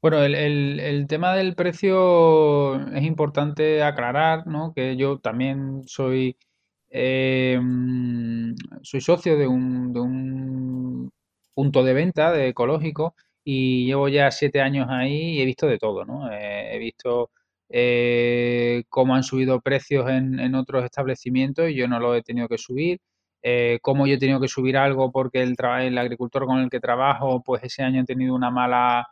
[0.01, 4.73] Bueno, el, tema del precio es importante aclarar, ¿no?
[4.73, 6.37] Que yo también soy
[6.91, 11.11] Em, soy socio de un, de un
[11.53, 15.77] punto de venta de ecológico y llevo ya siete años ahí y he visto de
[15.77, 16.31] todo, ¿no?
[16.31, 17.29] Eh, he visto
[17.69, 22.57] eh, cómo han subido precios en, otros establecimientos y yo no lo he tenido que
[22.57, 22.99] subir.
[23.41, 26.79] Eh, cómo yo he tenido que subir algo porque el, el agricultor con el que
[26.79, 29.07] trabajo, pues ese año ha tenido una mala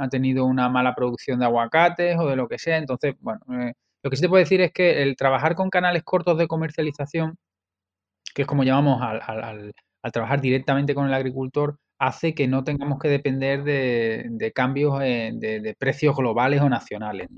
[0.00, 2.78] ha tenido una mala producción de aguacates o de lo que sea.
[2.78, 3.40] Entonces, bueno,
[4.04, 7.36] lo que sí te puedo decir es que el trabajar con canales cortos de comercialización,
[8.34, 9.72] que es como llamamos al,
[10.12, 16.16] trabajar directamente con el agricultor, hace que no tengamos que depender de, cambios de, precios
[16.16, 17.28] globales o nacionales.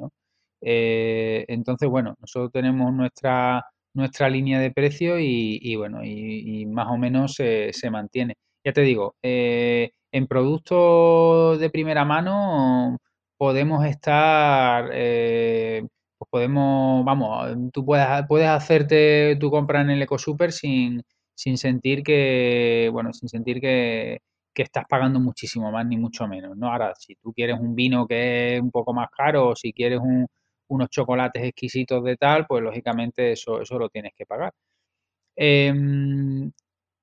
[0.62, 3.62] Eh, entonces, bueno, nosotros tenemos nuestra,
[3.94, 8.34] nuestra línea de precio y, bueno, y, más o menos se, mantiene.
[8.66, 12.98] Ya te digo, eh, en productos de primera mano
[13.36, 15.86] podemos estar eh,
[16.18, 21.00] pues podemos, vamos, tú puedes, puedes hacerte tu compra en el EcoSuper sin,
[21.32, 24.18] sin sentir que, bueno, sin sentir que,
[24.54, 26.72] estás pagando muchísimo más ni mucho menos, ¿no?
[26.72, 30.00] Ahora, si tú quieres un vino que es un poco más caro o si quieres
[30.68, 34.52] unos chocolates exquisitos de tal, pues lógicamente eso, eso lo tienes que pagar.
[35.36, 36.50] Em,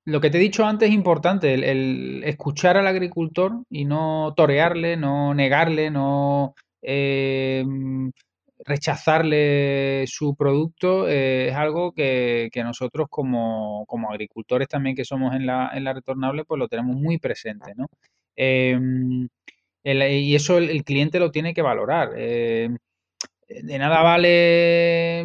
[0.06, 4.96] lo que te he dicho antes es importante, el, escuchar al agricultor y no torearle,
[4.96, 8.12] no negarle, no em,
[8.58, 15.70] rechazarle su producto eh, es algo que, nosotros como, agricultores también que somos en la,
[15.74, 17.86] en la retornable, pues lo tenemos muy presente, ¿no?
[18.36, 19.28] Em,
[19.84, 22.10] y eso el, cliente lo tiene que valorar.
[22.16, 22.76] Em,
[23.48, 25.24] de nada vale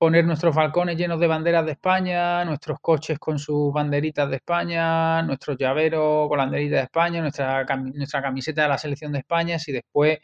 [0.00, 5.22] poner nuestros balcones llenos de banderas de España, nuestros coches con sus banderitas de España,
[5.22, 9.58] nuestros llaveros con la banderita de España, nuestra, nuestra camiseta de la selección de España,
[9.58, 10.18] si después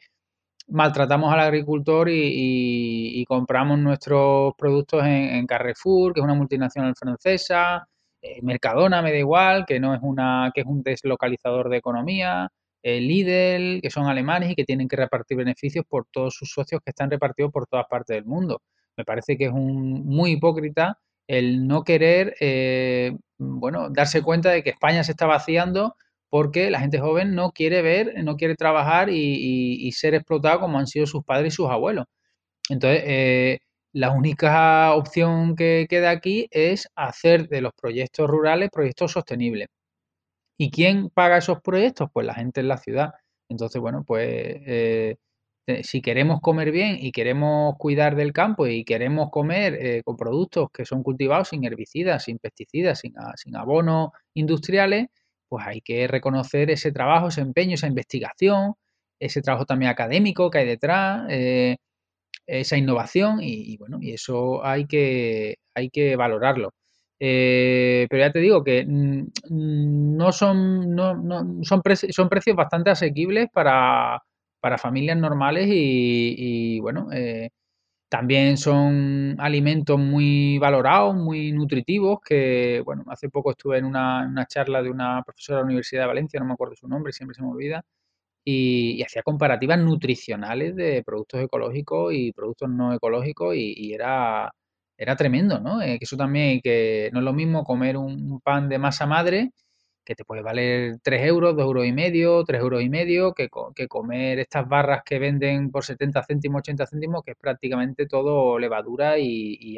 [0.68, 7.86] maltratamos al agricultor y, compramos nuestros productos en, Carrefour, que es una multinacional francesa,
[8.22, 12.48] eh, Mercadona me da igual, que no es una, que es un deslocalizador de economía,
[12.82, 16.80] eh, Lidl, que son alemanes y que tienen que repartir beneficios por todos sus socios
[16.82, 18.62] que están repartidos por todas partes del mundo.
[18.96, 24.62] Me parece que es un, muy hipócrita el no querer, eh, bueno, darse cuenta de
[24.62, 25.96] que España se está vaciando
[26.30, 30.86] porque la gente joven no quiere ver, no quiere trabajar y, ser explotado como han
[30.86, 32.06] sido sus padres y sus abuelos.
[32.70, 33.58] Entonces, eh,
[33.92, 39.68] la única opción que queda aquí es hacer de los proyectos rurales proyectos sostenibles.
[40.58, 42.08] ¿Y quién paga esos proyectos?
[42.12, 43.12] Pues la gente en la ciudad.
[43.48, 44.26] Entonces, bueno, pues
[44.66, 45.16] eh,
[45.82, 50.68] si queremos comer bien y queremos cuidar del campo y queremos comer eh, con productos
[50.72, 55.08] que son cultivados sin herbicidas, sin pesticidas, sin, sin abonos industriales,
[55.48, 58.74] pues hay que reconocer ese trabajo, ese empeño, esa investigación,
[59.18, 61.76] ese trabajo también académico que hay detrás, eh,
[62.46, 66.74] esa innovación y, bueno, y eso hay que, hay que valorarlo.
[67.18, 72.90] Eh, pero ya te digo que mm, no son, no, no, son, son precios bastante
[72.90, 74.22] asequibles para,
[74.78, 77.50] familias normales y, bueno, eh,
[78.08, 84.82] también son alimentos muy valorados, muy nutritivos, que, bueno, hace poco estuve en una, charla
[84.82, 87.42] de una profesora de la Universidad de Valencia, no me acuerdo su nombre, siempre se
[87.42, 87.84] me olvida,
[88.44, 94.52] y, hacía comparativas nutricionales de productos ecológicos y productos no ecológicos y, era,
[94.98, 95.82] era tremendo, ¿no?
[95.82, 99.52] Eso también, que no es lo mismo comer un pan de masa madre
[100.06, 103.48] que te puede valer 3 euros, 2 euros y medio, 3 euros y medio, que,
[103.74, 108.58] que, comer estas barras que venden por 70 céntimos, 80 céntimos, que es prácticamente todo
[108.58, 109.76] levadura y,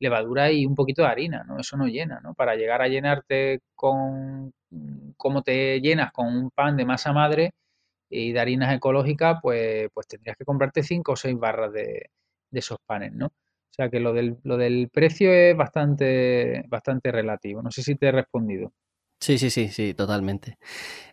[0.00, 1.60] levadura y un poquito de harina, ¿no?
[1.60, 2.34] Eso no llena, ¿no?
[2.34, 4.52] Para llegar a llenarte con
[5.16, 7.52] como te llenas con un pan de masa madre,
[8.12, 12.10] y de harinas ecológicas, pues, pues tendrías que comprarte 5 o 6 barras de,
[12.52, 13.26] esos panes, ¿no?
[13.26, 17.62] O sea que lo del, lo del precio es bastante, bastante relativo.
[17.62, 18.72] No sé si te he respondido.
[19.22, 20.58] Sí, sí, sí, sí, totalmente.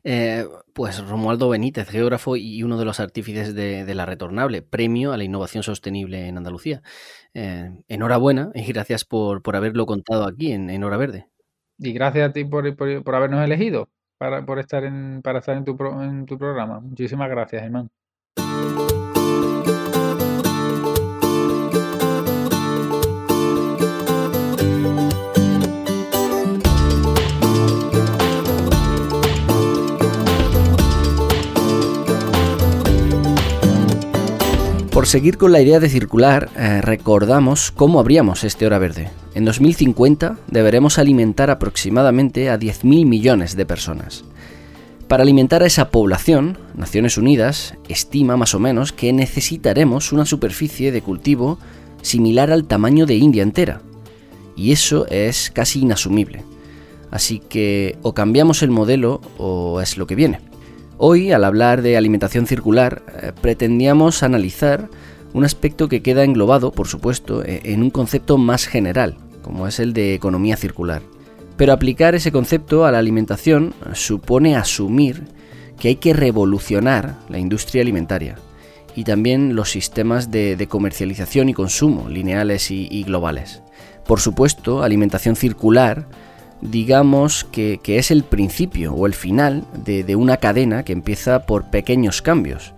[0.03, 0.43] Eh,
[0.73, 5.23] pues Romualdo Benítez, geógrafo y uno de los artífices de, la Retornable, premio a la
[5.23, 6.81] innovación sostenible en Andalucía.
[7.35, 11.27] Eh, enhorabuena y gracias por, haberlo contado aquí en, Hora Verde.
[11.77, 13.87] Y gracias a ti por, por habernos elegido
[14.17, 16.79] para, por estar en, para estar en tu, en tu programa.
[16.79, 17.91] Muchísimas gracias, Germán.
[34.99, 39.09] Por seguir con la idea de circular, eh, recordamos cómo abríamos este hora verde.
[39.33, 44.25] En 2050 deberemos alimentar aproximadamente a 10.000 millones de personas.
[45.07, 50.91] Para alimentar a esa población, Naciones Unidas estima más o menos que necesitaremos una superficie
[50.91, 51.59] de cultivo
[52.01, 53.81] similar al tamaño de India entera.
[54.57, 56.43] Y eso es casi inasumible.
[57.09, 60.48] Así que o cambiamos el modelo o es lo que viene.
[61.01, 64.89] Hoy, al hablar de alimentación circular, eh, pretendíamos analizar
[65.31, 69.79] un aspecto que queda englobado, por supuesto, e, en un concepto más general, como es
[69.79, 71.01] el de economía circular.
[71.55, 75.23] Pero aplicar ese concepto a la alimentación supone asumir
[75.79, 78.35] que hay que revolucionar la industria alimentaria
[78.93, 83.61] y también los sistemas de, comercialización y consumo lineales y globales.
[84.05, 86.07] Por supuesto, alimentación circular
[86.61, 92.21] digamos que, es el principio o el final de, una cadena que empieza por pequeños
[92.21, 92.73] cambios,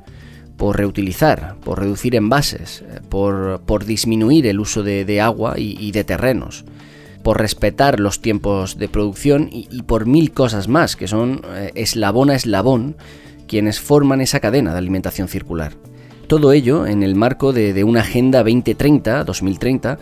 [0.58, 6.66] por reutilizar, por reducir envases, eh, por, disminuir el uso de, agua y, de terrenos,
[7.24, 12.30] por respetar los tiempos de producción y, por mil cosas más que son eh, eslabón
[12.30, 12.96] a eslabón
[13.48, 15.74] quienes forman esa cadena de alimentación circular.
[16.28, 19.98] Todo ello en el marco de, de una Agenda 2030-2030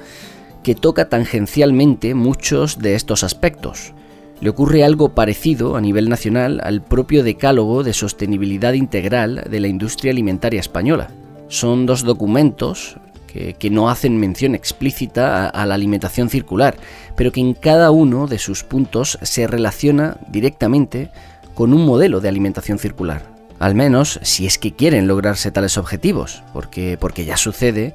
[0.63, 3.93] que toca tangencialmente muchos de estos aspectos.
[4.41, 9.67] Le ocurre algo parecido a nivel nacional al propio Decálogo de Sostenibilidad Integral de la
[9.67, 11.11] Industria Alimentaria Española.
[11.49, 12.97] Son dos documentos
[13.27, 16.77] que, no hacen mención explícita a, a, la alimentación circular,
[17.15, 21.11] pero que en cada uno de sus puntos se relaciona directamente
[21.53, 23.23] con un modelo de alimentación circular.
[23.59, 27.93] Al menos si es que quieren lograrse tales objetivos, porque, porque ya sucede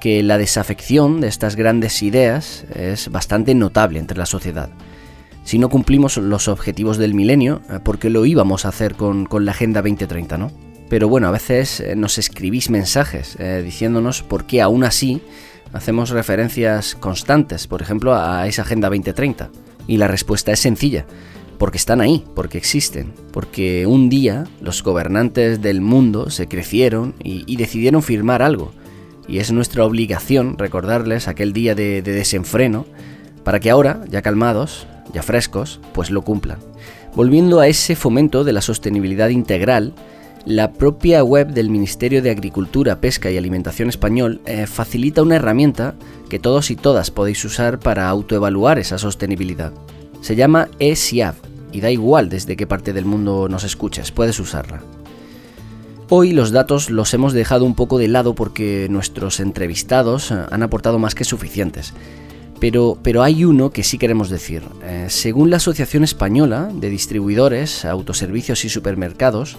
[0.00, 4.70] que la desafección de estas grandes ideas es bastante notable entre la sociedad.
[5.46, 9.28] Si no cumplimos los objetivos del milenio, eh, ¿por qué lo íbamos a hacer con,
[9.44, 10.50] la Agenda 2030, no?
[10.88, 15.22] Pero bueno, a veces eh, nos escribís mensajes eh, diciéndonos por qué aún así
[15.72, 19.50] hacemos referencias constantes, por ejemplo, a esa Agenda 2030.
[19.86, 21.06] Y la respuesta es sencilla,
[21.58, 27.54] porque están ahí, porque existen, porque un día los gobernantes del mundo se crecieron y
[27.54, 28.72] decidieron firmar algo
[29.28, 32.86] y es nuestra obligación recordarles aquel día de, desenfreno
[33.44, 36.58] para que ahora, ya calmados, ya frescos, pues lo cumplan.
[37.14, 39.94] Volviendo a ese fomento de la sostenibilidad integral,
[40.44, 45.94] la propia web del Ministerio de Agricultura, Pesca y Alimentación español eh, facilita una herramienta
[46.28, 49.72] que todos y todas podéis usar para autoevaluar esa sostenibilidad.
[50.20, 51.34] Se llama eSIAB
[51.72, 54.82] y da igual desde qué parte del mundo nos escuches, puedes usarla.
[56.08, 60.62] Hoy los datos los hemos dejado un poco de lado porque nuestros entrevistados eh, han
[60.62, 61.94] aportado más que suficientes.
[62.60, 64.62] Pero, pero hay uno que sí queremos decir.
[64.84, 69.56] Eh, según la Asociación Española de Distribuidores, Autoservicios y Supermercados,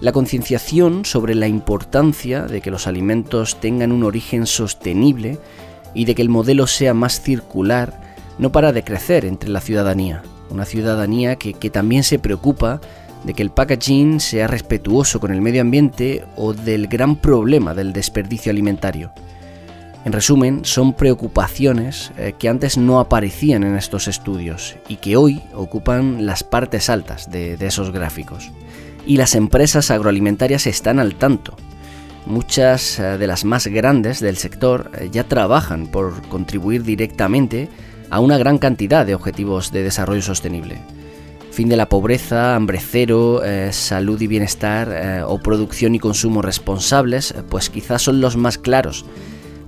[0.00, 5.38] la concienciación sobre la importancia de que los alimentos tengan un origen sostenible
[5.92, 10.22] y de que el modelo sea más circular no para de crecer entre la ciudadanía.
[10.50, 12.80] Una ciudadanía que, que también se preocupa
[13.24, 17.92] de que el packaging sea respetuoso con el medio ambiente o del gran problema del
[17.92, 19.12] desperdicio alimentario.
[20.04, 25.42] En resumen, son preocupaciones eh, que antes no aparecían en estos estudios y que hoy
[25.54, 28.50] ocupan las partes altas de, esos gráficos.
[29.06, 31.54] Y las empresas agroalimentarias están al tanto.
[32.24, 37.68] Muchas eh, de las más grandes del sector eh, ya trabajan por contribuir directamente
[38.08, 40.80] a una gran cantidad de objetivos de desarrollo sostenible
[41.60, 46.40] fin de la pobreza, hambre cero, eh, salud y bienestar eh, o producción y consumo
[46.40, 49.04] responsables, eh, pues quizás son los más claros.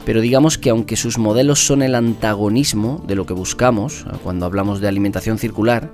[0.07, 4.80] Pero digamos que aunque sus modelos son el antagonismo de lo que buscamos cuando hablamos
[4.80, 5.90] de alimentación circular,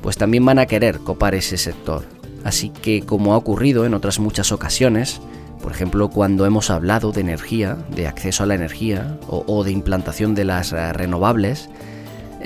[0.00, 2.06] pues también van a querer copar ese sector.
[2.42, 5.20] Así que como ha ocurrido en otras muchas ocasiones,
[5.60, 10.34] por ejemplo cuando hemos hablado de energía, de acceso a la energía o de implantación
[10.34, 11.68] de las renovables,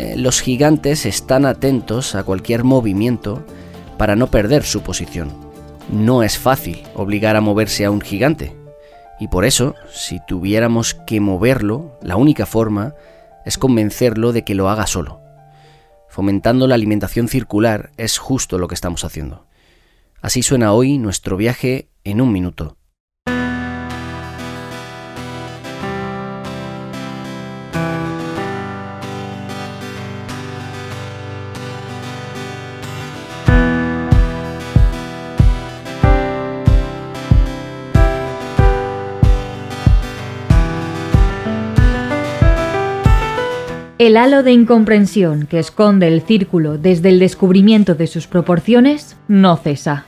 [0.00, 3.44] eh, los gigantes están atentos a cualquier movimiento
[3.98, 5.30] para no perder su posición.
[5.92, 8.56] No es fácil obligar a moverse a un gigante.
[9.18, 12.94] Y por eso, si tuviéramos que moverlo, la única forma
[13.44, 15.20] es convencerlo de que lo haga solo.
[16.08, 19.48] Fomentando la alimentación circular es justo lo que estamos haciendo.
[20.22, 22.78] Así suena hoy nuestro viaje en un minuto.
[44.00, 49.58] El halo de incomprensión que esconde el círculo desde el descubrimiento de sus proporciones no
[49.58, 50.06] cesa.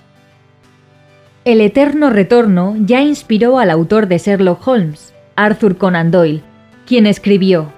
[1.45, 6.41] El eterno retorno ya inspiró al autor de Sherlock Holmes, Arthur Conan Doyle,
[6.87, 7.71] quien escribió,